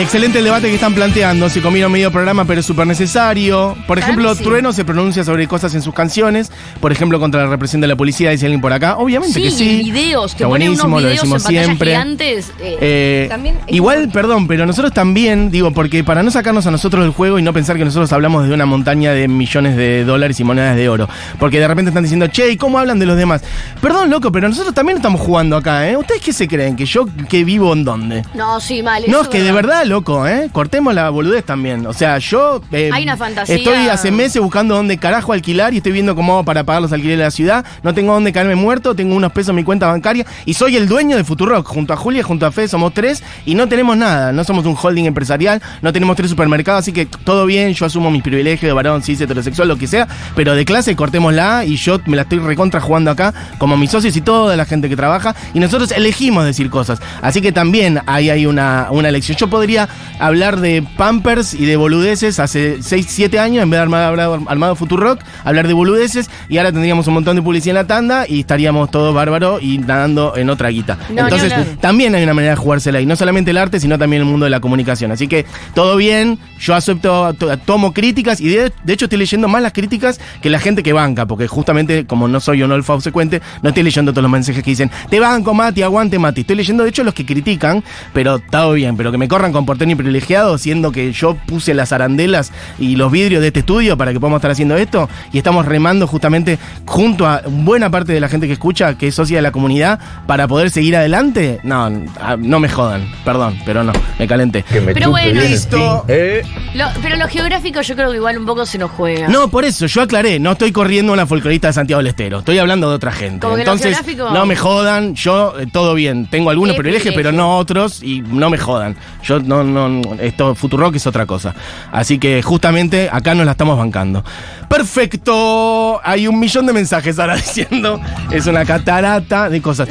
Excelente 0.00 0.38
el 0.38 0.44
debate 0.44 0.68
que 0.68 0.74
están 0.76 0.94
planteando. 0.94 1.48
Se 1.50 1.60
comieron 1.60 1.90
medio 1.90 2.12
programa, 2.12 2.44
pero 2.44 2.60
es 2.60 2.66
súper 2.66 2.86
necesario. 2.86 3.74
Por 3.88 3.98
Para 3.98 4.02
ejemplo, 4.02 4.30
mí 4.30 4.36
sí. 4.36 4.44
Trueno 4.44 4.72
se 4.72 4.84
pronuncia 4.84 5.24
sobre 5.24 5.48
cosas 5.48 5.74
en 5.74 5.82
sus 5.82 5.92
canciones. 5.94 6.52
Por 6.80 6.92
ejemplo, 6.92 7.18
contra 7.18 7.42
la 7.42 7.50
represión 7.50 7.80
de 7.80 7.88
la 7.88 7.96
policía, 7.96 8.30
dice 8.30 8.46
alguien 8.46 8.60
por 8.60 8.72
acá. 8.72 8.98
Obviamente 8.98 9.34
sí, 9.34 9.42
que 9.42 9.50
sí. 9.50 9.82
videos, 9.82 10.30
que 10.36 10.44
Está 10.44 10.48
ponen 10.48 10.68
buenísimo, 10.68 10.96
unos 10.96 11.02
lo 11.02 11.08
videos 11.08 11.24
en 11.24 11.30
decimos 11.32 11.42
siempre. 11.66 11.90
gigantes. 11.90 12.52
eh, 12.60 12.78
Eh, 12.80 13.26
También 13.28 13.56
igual, 13.66 14.08
perdón, 14.12 14.46
pero 14.46 14.64
nosotros 14.64 14.92
también, 14.94 15.50
digo, 15.50 15.72
porque 15.72 16.04
para 16.04 16.22
no 16.22 16.30
sacarnos 16.30 16.68
a 16.68 16.70
nosotros 16.70 17.02
del 17.02 17.12
juego 17.12 17.36
y 17.40 17.42
no 17.42 17.52
pensar 17.52 17.76
que 17.78 17.84
nosotros 17.84 18.12
hablamos 18.12 18.46
de 18.46 18.54
una 18.54 18.64
montaña 18.64 19.10
de 19.12 19.26
millones 19.26 19.76
de 19.76 20.04
dólares 20.04 20.38
y 20.38 20.44
monedas 20.44 20.76
de 20.76 20.88
oro, 20.88 21.08
porque 21.40 21.58
de 21.58 21.66
repente 21.66 21.88
están 21.88 22.04
diciendo, 22.04 22.28
che, 22.28 22.48
¿y 22.52 22.56
cómo 22.56 22.78
hablan 22.78 23.00
de 23.00 23.06
los 23.06 23.16
demás? 23.16 23.42
Perdón, 23.80 24.08
loco, 24.08 24.30
pero 24.30 24.48
nosotros 24.48 24.72
también 24.72 24.98
estamos 24.98 25.20
jugando 25.20 25.56
acá, 25.56 25.88
¿eh? 25.90 25.96
¿Ustedes 25.96 26.20
qué 26.22 26.32
se 26.32 26.46
creen? 26.46 26.76
¿Que 26.76 26.86
yo 26.92 27.06
que 27.28 27.44
vivo 27.44 27.72
en 27.72 27.84
dónde? 27.84 28.22
no, 28.34 28.60
sí, 28.60 28.82
mal. 28.82 29.02
No, 29.08 29.22
es 29.22 29.28
que 29.28 29.42
de 29.42 29.52
verdad, 29.52 29.84
loco, 29.84 30.26
¿eh? 30.26 30.48
Cortemos 30.52 30.94
la 30.94 31.08
boludez 31.10 31.44
también. 31.44 31.86
O 31.86 31.92
sea, 31.92 32.18
yo. 32.18 32.60
eh, 32.72 32.90
Hay 32.92 33.04
una 33.04 33.16
fantasía- 33.16 33.54
Estoy 33.56 33.88
hace 33.88 34.10
meses 34.10 34.42
buscando 34.42 34.74
dónde 34.74 34.98
carajo 34.98 35.32
alquilar 35.32 35.72
y 35.74 35.78
estoy 35.78 35.92
viendo 35.92 36.14
cómo 36.14 36.34
hago 36.34 36.44
para 36.44 36.64
pagar 36.64 36.82
los 36.82 36.92
alquileres 36.92 37.18
de 37.18 37.24
la 37.24 37.30
ciudad. 37.30 37.64
No 37.82 37.94
tengo 37.94 38.12
dónde 38.12 38.32
caerme 38.32 38.54
muerto, 38.56 38.94
tengo 38.94 39.14
unos 39.14 39.32
pesos 39.32 39.50
en 39.50 39.56
mi 39.56 39.64
cuenta 39.64 39.86
bancaria 39.86 40.26
y 40.44 40.54
soy 40.54 40.76
el 40.76 40.86
dueño 40.88 41.16
de 41.16 41.24
Futurock. 41.24 41.66
Junto 41.66 41.92
a 41.92 41.96
Julia, 41.96 42.22
junto 42.22 42.44
a 42.46 42.52
Fede, 42.52 42.68
somos 42.68 42.92
tres 42.92 43.22
y 43.46 43.54
no 43.54 43.68
tenemos 43.68 43.96
nada. 43.96 44.32
No 44.32 44.44
somos 44.44 44.66
un 44.66 44.76
holding 44.80 45.04
empresarial, 45.06 45.62
no 45.80 45.92
tenemos 45.92 46.16
tres 46.16 46.28
supermercados, 46.30 46.80
así 46.80 46.92
que 46.92 47.06
todo 47.06 47.46
bien. 47.46 47.72
Yo 47.72 47.86
asumo 47.86 48.10
mis 48.10 48.22
privilegios 48.22 48.68
de 48.68 48.72
varón, 48.72 49.02
cis, 49.02 49.20
heterosexual, 49.20 49.68
lo 49.68 49.76
que 49.76 49.86
sea, 49.86 50.06
pero 50.36 50.54
de 50.54 50.64
clase 50.64 50.94
cortémosla 50.96 51.64
y 51.64 51.76
yo 51.76 51.98
me 52.06 52.16
la 52.16 52.22
estoy 52.22 52.38
recontra 52.40 52.80
jugando 52.80 53.10
acá 53.10 53.32
como 53.58 53.76
mis 53.76 53.90
socios 53.90 54.16
y 54.16 54.20
toda 54.20 54.56
la 54.56 54.64
gente 54.64 54.88
que 54.88 54.96
trabaja 54.96 55.34
y 55.54 55.60
nosotros 55.60 55.92
elegimos 55.92 56.44
decir 56.44 56.68
cosas. 56.68 56.81
Así 57.20 57.40
que 57.40 57.52
también 57.52 58.00
ahí 58.06 58.30
hay 58.30 58.46
una, 58.46 58.88
una 58.90 59.08
elección. 59.08 59.36
Yo 59.36 59.48
podría 59.48 59.88
hablar 60.18 60.60
de 60.60 60.82
Pampers 60.96 61.54
y 61.54 61.64
de 61.66 61.76
boludeces 61.76 62.38
hace 62.38 62.82
6, 62.82 63.06
7 63.08 63.38
años 63.38 63.62
en 63.62 63.70
vez 63.70 63.78
de 63.78 63.82
armado, 63.82 64.08
armado, 64.08 64.42
armado 64.46 64.76
Futurock, 64.76 65.20
hablar 65.44 65.66
de 65.66 65.74
boludeces 65.74 66.30
y 66.48 66.58
ahora 66.58 66.72
tendríamos 66.72 67.06
un 67.08 67.14
montón 67.14 67.36
de 67.36 67.42
publicidad 67.42 67.70
en 67.72 67.82
la 67.82 67.86
tanda 67.86 68.24
y 68.28 68.40
estaríamos 68.40 68.90
todos 68.90 69.14
bárbaros 69.14 69.62
y 69.62 69.78
nadando 69.78 70.36
en 70.36 70.50
otra 70.50 70.68
guita. 70.70 70.98
No, 71.10 71.22
Entonces, 71.22 71.52
también 71.80 72.14
hay 72.14 72.22
una 72.24 72.34
manera 72.34 72.52
de 72.54 72.56
jugársela 72.56 73.00
y 73.00 73.06
no 73.06 73.16
solamente 73.16 73.50
el 73.50 73.58
arte, 73.58 73.80
sino 73.80 73.98
también 73.98 74.22
el 74.22 74.28
mundo 74.28 74.44
de 74.44 74.50
la 74.50 74.60
comunicación. 74.60 75.12
Así 75.12 75.28
que 75.28 75.46
todo 75.74 75.96
bien, 75.96 76.38
yo 76.58 76.74
acepto, 76.74 77.34
to- 77.34 77.56
tomo 77.58 77.92
críticas 77.92 78.40
y 78.40 78.48
de, 78.48 78.72
de 78.84 78.92
hecho 78.92 79.06
estoy 79.06 79.18
leyendo 79.18 79.48
más 79.48 79.62
las 79.62 79.72
críticas 79.72 80.20
que 80.40 80.50
la 80.50 80.58
gente 80.58 80.82
que 80.82 80.92
banca, 80.92 81.26
porque 81.26 81.48
justamente 81.48 82.06
como 82.06 82.28
no 82.28 82.40
soy 82.40 82.62
un 82.62 82.72
olfa 82.72 82.94
obsecuente, 82.94 83.40
no 83.62 83.68
estoy 83.70 83.82
leyendo 83.82 84.12
todos 84.12 84.22
los 84.22 84.30
mensajes 84.30 84.62
que 84.62 84.70
dicen, 84.70 84.90
te 85.10 85.20
banco 85.20 85.54
Mati, 85.54 85.82
aguante 85.82 86.18
Mati. 86.18 86.42
Estoy 86.42 86.56
leyendo 86.62 86.82
de 86.84 86.90
hecho 86.90 87.04
los 87.04 87.14
que 87.14 87.26
critican, 87.26 87.82
pero 88.12 88.36
está 88.36 88.68
bien, 88.70 88.96
pero 88.96 89.10
que 89.12 89.18
me 89.18 89.28
corran 89.28 89.52
con 89.52 89.66
porteño 89.66 89.96
privilegiado, 89.96 90.56
siendo 90.58 90.92
que 90.92 91.12
yo 91.12 91.34
puse 91.46 91.74
las 91.74 91.92
arandelas 91.92 92.52
y 92.78 92.96
los 92.96 93.10
vidrios 93.10 93.40
de 93.40 93.48
este 93.48 93.60
estudio 93.60 93.96
para 93.96 94.12
que 94.12 94.20
podamos 94.20 94.38
estar 94.38 94.50
haciendo 94.50 94.76
esto 94.76 95.08
y 95.32 95.38
estamos 95.38 95.66
remando 95.66 96.06
justamente 96.06 96.58
junto 96.86 97.26
a 97.26 97.42
buena 97.46 97.90
parte 97.90 98.12
de 98.12 98.20
la 98.20 98.28
gente 98.28 98.46
que 98.46 98.52
escucha, 98.54 98.96
que 98.96 99.08
es 99.08 99.14
socia 99.14 99.36
de 99.38 99.42
la 99.42 99.50
comunidad, 99.52 99.98
para 100.26 100.46
poder 100.48 100.70
seguir 100.70 100.96
adelante. 100.96 101.60
No, 101.64 101.90
ah, 102.20 102.36
no 102.38 102.60
me 102.60 102.68
jodan, 102.68 103.06
perdón, 103.24 103.58
pero 103.66 103.82
no, 103.84 103.92
me 104.18 104.26
calenté. 104.28 104.62
Que 104.62 104.80
me 104.80 104.94
Pero 104.94 105.10
bueno, 105.10 105.32
bien 105.40 105.50
listo. 105.50 106.04
¿eh? 106.08 106.42
Lo- 106.74 106.86
pero 107.02 107.16
lo 107.16 107.26
geográfico 107.28 107.80
yo 107.82 107.94
creo 107.96 108.10
que 108.10 108.16
igual 108.16 108.38
un 108.38 108.46
poco 108.46 108.64
se 108.66 108.78
nos 108.78 108.90
juega. 108.92 109.28
No, 109.28 109.48
por 109.48 109.64
eso, 109.64 109.86
yo 109.86 110.02
aclaré, 110.02 110.38
no 110.38 110.52
estoy 110.52 110.72
corriendo 110.72 111.12
a 111.12 111.14
una 111.14 111.26
folclorista 111.26 111.66
de 111.68 111.72
Santiago 111.72 111.98
del 111.98 112.06
Estero, 112.08 112.38
estoy 112.38 112.58
hablando 112.58 112.88
de 112.88 112.96
otra 112.96 113.10
gente. 113.12 113.40
Como 113.40 113.56
que 113.56 113.64
lo 113.64 113.72
Entonces, 113.72 113.96
geográfico- 113.96 114.30
no 114.32 114.46
me 114.46 114.54
jodan, 114.56 115.14
yo 115.14 115.54
eh, 115.58 115.66
todo 115.72 115.94
bien, 115.94 116.26
tengo 116.26 116.50
algunos 116.52 116.76
privilegios, 116.76 117.14
pero 117.14 117.32
no 117.32 117.58
otros, 117.58 118.02
y 118.02 118.20
no 118.20 118.48
me 118.50 118.58
jodan. 118.58 118.96
Yo 119.24 119.40
no, 119.40 119.64
no, 119.64 120.14
esto, 120.20 120.54
Futurock 120.54 120.94
es 120.96 121.06
otra 121.06 121.26
cosa. 121.26 121.54
Así 121.90 122.18
que 122.18 122.42
justamente 122.42 123.08
acá 123.12 123.34
nos 123.34 123.44
la 123.44 123.52
estamos 123.52 123.76
bancando. 123.76 124.24
Perfecto, 124.68 126.00
hay 126.04 126.28
un 126.28 126.38
millón 126.38 126.66
de 126.66 126.72
mensajes 126.72 127.18
ahora 127.18 127.36
diciendo, 127.36 128.00
es 128.30 128.46
una 128.46 128.64
catarata 128.64 129.50
de 129.50 129.60
cosas. 129.60 129.88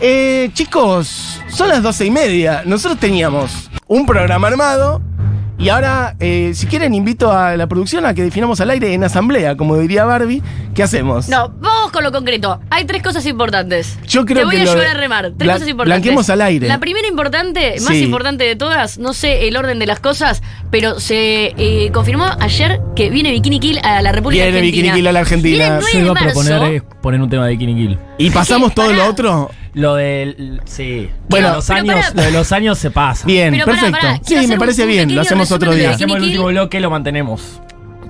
Eh, 0.00 0.50
chicos, 0.54 1.40
son 1.48 1.68
las 1.68 1.82
doce 1.82 2.06
y 2.06 2.10
media. 2.10 2.62
Nosotros 2.64 2.98
teníamos 2.98 3.70
un 3.86 4.06
programa 4.06 4.48
armado. 4.48 5.02
Y 5.60 5.68
ahora, 5.68 6.16
eh, 6.20 6.52
si 6.54 6.66
quieren, 6.66 6.94
invito 6.94 7.30
a 7.30 7.54
la 7.54 7.66
producción 7.66 8.06
a 8.06 8.14
que 8.14 8.22
definamos 8.22 8.62
al 8.62 8.70
aire 8.70 8.94
en 8.94 9.04
asamblea, 9.04 9.58
como 9.58 9.76
diría 9.76 10.06
Barbie. 10.06 10.42
¿Qué 10.74 10.82
hacemos? 10.82 11.28
No, 11.28 11.50
vamos 11.60 11.92
con 11.92 12.02
lo 12.02 12.10
concreto. 12.12 12.60
Hay 12.70 12.86
tres 12.86 13.02
cosas 13.02 13.26
importantes. 13.26 13.98
Yo 14.08 14.24
creo 14.24 14.38
Te 14.38 14.44
voy 14.46 14.54
que 14.54 14.60
a 14.62 14.64
ayudar 14.64 14.80
de- 14.80 14.86
a 14.86 14.94
remar. 14.94 15.32
Tres 15.36 15.52
cosas 15.52 15.68
importantes. 15.68 15.84
blanqueemos 16.02 16.30
al 16.30 16.40
aire. 16.40 16.66
La 16.66 16.78
primera 16.78 17.06
importante, 17.08 17.74
más 17.82 17.88
Sí. 17.94 18.04
importante 18.04 18.44
de 18.44 18.56
todas, 18.56 18.96
no 18.98 19.12
sé 19.12 19.48
el 19.48 19.56
orden 19.58 19.78
de 19.78 19.86
las 19.86 20.00
cosas, 20.00 20.42
pero 20.70 20.98
se 20.98 21.52
eh, 21.58 21.90
confirmó 21.92 22.24
ayer 22.40 22.80
que 22.96 23.10
viene 23.10 23.30
Bikini 23.32 23.60
Kill 23.60 23.80
a 23.82 24.00
la 24.00 24.12
República 24.12 24.44
Viene 24.44 24.58
Argentina. 24.60 24.82
Bikini 24.82 24.96
Kill 24.96 25.06
a 25.08 25.12
la 25.12 25.20
Argentina. 25.20 25.56
Viene 25.56 25.66
el 25.66 25.80
9 25.80 25.92
Yo 25.92 25.98
de 25.98 26.04
iba 26.04 26.10
a 26.10 26.14
marzo. 26.24 26.40
proponer 26.40 26.74
es 26.74 26.82
poner 27.02 27.20
un 27.20 27.28
tema 27.28 27.44
de 27.46 27.50
Bikini 27.52 27.74
Kill. 27.74 27.98
¿Y 28.16 28.30
pasamos 28.30 28.74
todo 28.74 28.86
pará. 28.86 28.96
lo 28.98 29.06
otro? 29.10 29.50
Lo 29.74 29.94
del. 29.94 30.60
Sí. 30.64 31.08
Bueno, 31.28 31.48
Lo 31.48 31.52
de 31.52 31.56
los 31.56 31.70
años, 31.70 32.14
lo 32.14 32.22
de 32.22 32.30
los 32.32 32.52
años 32.52 32.78
se 32.78 32.90
pasa. 32.90 33.26
Bien, 33.26 33.52
Pero 33.52 33.66
pará, 33.66 33.80
perfecto. 33.80 34.06
pará, 34.06 34.20
sí, 34.24 34.46
me 34.48 34.58
parece 34.58 34.82
un 34.82 34.88
bien, 34.88 35.00
lo 35.02 35.06
pequeño 35.08 35.20
hacemos 35.22 35.52
otro 35.52 35.70
resumen 35.70 35.76
de 35.78 35.82
día. 35.86 35.94
Hacemos 35.94 36.16
el 36.16 36.22
Kill. 36.22 36.30
último 36.32 36.46
bloque, 36.48 36.80
lo 36.80 36.90
mantenemos. 36.90 37.60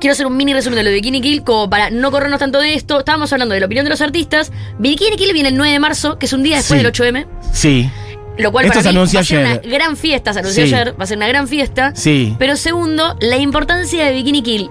Quiero 0.01 0.13
hacer 0.13 0.25
un 0.27 0.35
mini 0.37 0.55
resumen 0.55 0.77
de 0.79 0.83
lo 0.85 0.89
de 0.89 0.95
Bikini 0.95 1.21
Kill, 1.21 1.43
como 1.45 1.69
para 1.69 1.91
no 1.91 2.11
corrernos 2.11 2.39
tanto 2.39 2.59
de 2.59 2.73
esto. 2.73 2.99
Estábamos 3.01 3.31
hablando 3.35 3.53
de 3.55 3.61
la 3.61 3.67
opinión 3.67 3.85
de 3.85 3.91
los 3.91 4.01
artistas. 4.01 4.51
Bikini 4.79 5.17
Kill 5.17 5.35
viene 5.35 5.51
el 5.51 5.57
9 5.59 5.73
de 5.75 5.79
marzo, 5.79 6.19
que 6.19 6.25
es 6.25 6.33
un 6.33 6.43
día 6.43 6.57
después 6.57 6.79
Sí. 6.81 6.85
del 6.85 6.87
8M. 6.87 7.27
Sí, 7.53 7.91
Lo 8.39 8.51
cual 8.53 8.65
Esto 8.65 8.79
para 8.79 8.83
se 8.85 8.89
mí 8.89 8.97
anunció 8.97 9.19
va 9.19 9.21
a 9.21 9.25
ser 9.25 9.39
ayer. 9.47 9.61
una 9.67 9.71
gran 9.77 9.97
fiesta, 9.99 10.33
se 10.33 10.39
anunció 10.39 10.67
Sí. 10.67 10.73
ayer, 10.75 10.95
va 10.99 11.05
a 11.05 11.07
ser 11.07 11.19
una 11.19 11.29
gran 11.29 11.47
fiesta. 11.47 11.93
sí. 11.95 12.35
Pero 12.39 12.57
segundo, 12.57 13.15
la 13.21 13.37
importancia 13.37 14.07
de 14.07 14.13
Bikini 14.13 14.41
Kill 14.43 14.71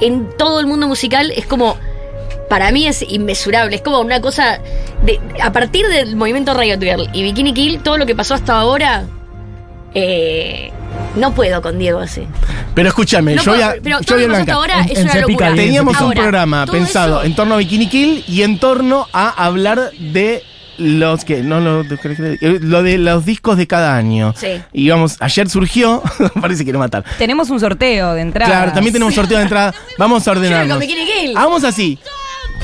en 0.00 0.28
todo 0.38 0.60
el 0.60 0.66
mundo 0.68 0.86
musical 0.86 1.32
es 1.34 1.44
como. 1.46 1.76
Para 2.52 2.70
mí 2.70 2.86
es 2.86 3.02
inmesurable. 3.08 3.76
Es 3.76 3.80
como 3.80 4.00
una 4.00 4.20
cosa. 4.20 4.58
De, 5.06 5.18
a 5.42 5.52
partir 5.52 5.86
del 5.86 6.16
movimiento 6.16 6.52
Riot 6.52 6.80
Girl 6.80 7.08
y 7.14 7.22
Bikini 7.22 7.54
Kill, 7.54 7.80
todo 7.82 7.96
lo 7.96 8.04
que 8.04 8.14
pasó 8.14 8.34
hasta 8.34 8.52
ahora. 8.60 9.04
eh, 9.94 10.70
no 11.16 11.34
puedo 11.34 11.62
con 11.62 11.78
Diego 11.78 12.00
así. 12.00 12.26
Pero 12.74 12.88
escúchame, 12.88 13.34
No 13.36 13.42
yo 13.42 13.52
voy 13.52 13.62
a, 13.62 13.74
pero 13.82 14.00
yo 14.00 14.04
todo 14.04 14.16
voy 14.18 14.24
a 14.24 14.28
lo 14.28 14.34
que 14.34 14.44
pasó 14.44 14.52
hasta 14.52 14.52
blancar. 14.52 14.54
ahora 14.54 14.84
En- 14.84 14.90
es 14.92 14.98
en 14.98 15.04
una 15.04 15.12
Cepica 15.12 15.30
locura. 15.30 15.50
bien, 15.52 15.66
Teníamos 15.66 16.00
un 16.02 16.12
programa 16.12 16.66
pensado 16.66 17.16
eso- 17.20 17.24
en 17.26 17.34
torno 17.34 17.54
a 17.54 17.56
Bikini 17.58 17.86
Kill 17.88 18.24
y 18.28 18.42
en 18.42 18.58
torno 18.58 19.06
a 19.14 19.28
hablar 19.44 19.90
de 19.98 20.42
los 20.78 21.24
que 21.24 21.42
no 21.42 21.60
lo, 21.60 21.84
lo 21.84 22.82
de 22.82 22.98
los 22.98 23.24
discos 23.26 23.56
de 23.58 23.66
cada 23.66 23.96
año. 23.96 24.34
Sí. 24.36 24.60
Y 24.72 24.88
vamos, 24.88 25.16
ayer 25.20 25.48
surgió, 25.48 26.02
parece 26.40 26.64
que 26.64 26.72
no 26.72 26.78
matar. 26.78 27.04
Tenemos 27.18 27.50
un 27.50 27.60
sorteo 27.60 28.14
de 28.14 28.22
entrada. 28.22 28.50
Claro, 28.50 28.72
también 28.72 28.92
tenemos 28.92 29.14
sorteo 29.14 29.36
de 29.38 29.44
entrada. 29.44 29.74
Vamos 29.98 30.26
a 30.26 30.30
ordenarnos. 30.32 30.78
Kill. 30.82 31.36
Hagamos 31.36 31.64
así. 31.64 31.98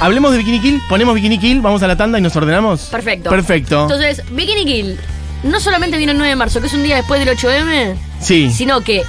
Hablemos 0.00 0.32
de 0.32 0.38
Bikini 0.38 0.60
Kill, 0.60 0.80
ponemos 0.88 1.14
Bikini 1.14 1.38
Kill, 1.38 1.60
vamos 1.60 1.82
a 1.82 1.86
la 1.88 1.96
tanda 1.96 2.18
y 2.18 2.22
nos 2.22 2.34
ordenamos. 2.36 2.82
Perfecto. 2.90 3.30
Perfecto. 3.30 3.82
Entonces, 3.82 4.22
Bikini 4.30 4.64
Kill 4.64 4.98
no 5.44 5.60
solamente 5.60 5.96
viene 5.96 6.12
el 6.12 6.18
9 6.18 6.30
de 6.30 6.36
marzo, 6.36 6.60
que 6.60 6.66
es 6.66 6.74
un 6.74 6.82
día 6.82 6.96
después 6.96 7.24
del 7.24 7.36
8M, 7.36 7.94
sí. 8.20 8.50
sino 8.52 8.80
que 8.82 9.02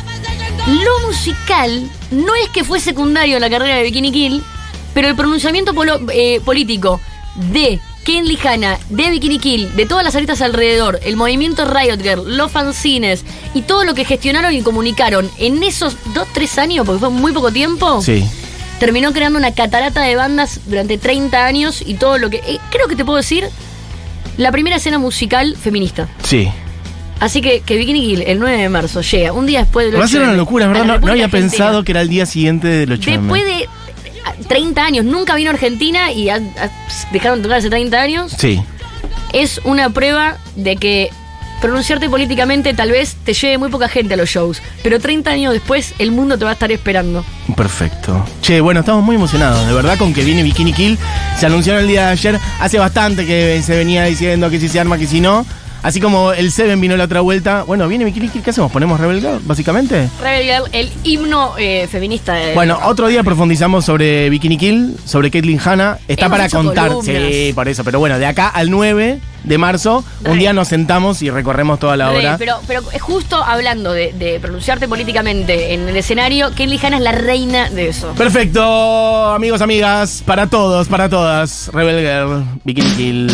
lo 0.67 1.07
musical 1.07 1.89
no 2.11 2.35
es 2.35 2.49
que 2.49 2.63
fue 2.63 2.79
secundario 2.79 3.35
en 3.37 3.41
la 3.41 3.49
carrera 3.49 3.75
de 3.77 3.83
Bikini 3.83 4.11
Kill, 4.11 4.43
pero 4.93 5.07
el 5.07 5.15
pronunciamiento 5.15 5.73
polo- 5.73 5.99
eh, 6.11 6.41
político 6.43 6.99
de 7.51 7.79
Ken 8.03 8.25
Lijana, 8.27 8.77
de 8.89 9.09
Bikini 9.11 9.39
Kill, 9.39 9.75
de 9.75 9.85
todas 9.85 10.03
las 10.03 10.15
artistas 10.15 10.41
alrededor, 10.41 10.99
el 11.03 11.15
movimiento 11.15 11.65
Riot 11.65 12.01
Girl, 12.01 12.37
los 12.37 12.51
fanzines 12.51 13.23
y 13.53 13.61
todo 13.63 13.83
lo 13.83 13.93
que 13.93 14.05
gestionaron 14.05 14.53
y 14.53 14.61
comunicaron 14.61 15.29
en 15.37 15.61
esos 15.63 15.95
dos, 16.13 16.27
tres 16.33 16.57
años, 16.57 16.85
porque 16.85 16.99
fue 16.99 17.09
muy 17.09 17.31
poco 17.31 17.51
tiempo, 17.51 18.01
Sí. 18.01 18.23
Terminó 18.79 19.11
creando 19.13 19.37
una 19.39 19.51
catarata 19.53 20.01
de 20.01 20.15
bandas 20.15 20.61
durante 20.65 20.97
30 20.97 21.45
años 21.45 21.83
y 21.85 21.95
todo 21.95 22.17
lo 22.17 22.29
que... 22.29 22.37
eh, 22.37 22.59
creo 22.71 22.87
que 22.87 22.95
te 22.95 23.03
puedo 23.05 23.17
decir, 23.17 23.45
la 24.37 24.51
primera 24.51 24.77
escena 24.77 24.97
musical 24.99 25.55
feminista. 25.61 26.07
Sí. 26.23 26.49
Así 27.19 27.41
que, 27.41 27.59
que 27.61 27.75
Bikini 27.77 27.99
Kill 28.01 28.21
el 28.21 28.39
9 28.39 28.57
de 28.57 28.69
marzo 28.69 29.01
llega, 29.01 29.33
un 29.33 29.45
día 29.45 29.59
después 29.59 29.91
del 29.91 29.99
Va 29.99 30.05
a 30.05 30.07
ser 30.07 30.21
8M, 30.21 30.23
una 30.23 30.33
locura, 30.33 30.65
a 30.65 30.67
¿verdad? 30.69 30.99
No, 31.01 31.11
había 31.11 31.27
pensado 31.27 31.83
que 31.83 31.91
era 31.91 32.01
el 32.01 32.07
día 32.07 32.25
siguiente 32.25 32.67
del 32.67 32.93
8 32.93 33.11
Después 33.11 33.43
de 33.43 33.63
eh, 33.63 33.67
30 34.47 34.85
años, 34.85 35.05
nunca 35.05 35.35
vino 35.35 35.49
a 35.49 35.53
Argentina 35.53 36.11
y 36.13 36.29
ha- 36.29 36.35
ha- 36.35 37.11
dejaron 37.11 37.39
de 37.39 37.43
tocar 37.43 37.57
hace 37.57 37.69
30 37.69 38.01
años. 38.01 38.31
Sí. 38.37 38.61
Es 39.33 39.59
una 39.65 39.89
prueba 39.89 40.37
de 40.55 40.77
que 40.77 41.09
pronunciarte 41.61 42.09
políticamente 42.09 42.73
tal 42.73 42.91
vez 42.91 43.15
te 43.23 43.33
lleve 43.33 43.57
muy 43.57 43.69
poca 43.69 43.89
gente 43.89 44.13
a 44.13 44.17
los 44.17 44.29
shows, 44.29 44.61
pero 44.83 44.99
30 44.99 45.29
años 45.29 45.53
después 45.53 45.93
el 45.99 46.11
mundo 46.11 46.37
te 46.37 46.45
va 46.45 46.51
a 46.51 46.53
estar 46.53 46.71
esperando. 46.71 47.23
Perfecto. 47.55 48.25
Che, 48.41 48.61
bueno, 48.61 48.81
estamos 48.81 49.03
muy 49.03 49.15
emocionados, 49.15 49.65
de 49.67 49.73
verdad, 49.73 49.97
con 49.97 50.13
que 50.13 50.23
viene 50.23 50.43
Bikini 50.43 50.73
Kill. 50.73 50.97
Se 51.37 51.45
anunció 51.45 51.77
el 51.77 51.87
día 51.87 52.07
de 52.07 52.11
ayer. 52.11 52.39
Hace 52.59 52.79
bastante 52.79 53.25
que 53.25 53.61
se 53.63 53.75
venía 53.75 54.03
diciendo 54.05 54.49
que 54.49 54.59
si 54.59 54.69
se 54.69 54.79
arma, 54.79 54.97
que 54.97 55.07
si 55.07 55.19
no. 55.19 55.45
Así 55.81 56.01
como 56.01 56.33
el 56.33 56.51
Seven 56.51 56.79
vino 56.81 56.97
la 56.97 57.05
otra 57.05 57.21
vuelta. 57.21 57.63
Bueno, 57.63 57.87
viene 57.87 58.03
Bikini 58.05 58.29
Kill, 58.29 58.41
¿qué 58.43 58.49
hacemos? 58.49 58.71
¿Ponemos 58.71 58.99
Rebel 58.99 59.21
Girl, 59.21 59.39
básicamente? 59.43 60.09
Rebel 60.21 60.43
Girl, 60.43 60.69
el 60.73 60.91
himno 61.03 61.53
eh, 61.57 61.87
feminista 61.89 62.33
de... 62.33 62.53
Bueno, 62.53 62.79
otro 62.83 63.07
día 63.07 63.23
profundizamos 63.23 63.85
sobre 63.85 64.29
Bikini 64.29 64.57
Kill, 64.57 64.97
sobre 65.05 65.31
Caitlyn 65.31 65.59
Hanna. 65.63 65.97
Está 66.07 66.25
Hemos 66.25 66.37
para 66.37 66.49
contar. 66.49 66.87
columnas. 66.89 67.05
Sí, 67.31 67.51
por 67.55 67.67
eso. 67.69 67.83
Pero 67.83 67.99
bueno, 67.99 68.19
de 68.19 68.25
acá 68.25 68.49
al 68.49 68.69
9 68.69 69.19
de 69.43 69.57
marzo, 69.57 70.03
un 70.25 70.37
día 70.37 70.51
nos 70.51 70.67
sentamos 70.67 71.21
y 71.21 71.29
recorremos 71.29 71.79
toda 71.79 71.95
la 71.95 72.11
hora. 72.11 72.35
pero, 72.37 72.59
pero 72.67 72.81
justo 72.99 73.41
hablando 73.41 73.93
de, 73.93 74.11
de 74.11 74.37
pronunciarte 74.41 74.87
políticamente 74.89 75.73
en 75.73 75.87
el 75.87 75.95
escenario, 75.95 76.51
Kelly 76.55 76.77
Hanna 76.83 76.97
es 76.97 77.03
la 77.03 77.13
reina 77.13 77.69
de 77.69 77.87
eso. 77.87 78.11
Perfecto, 78.17 79.31
amigos, 79.31 79.61
amigas, 79.61 80.23
para 80.25 80.47
todos, 80.47 80.89
para 80.89 81.07
todas. 81.07 81.69
Rebel 81.73 82.01
Girl, 82.01 82.43
Bikini 82.65 82.89
Kill. 82.91 83.31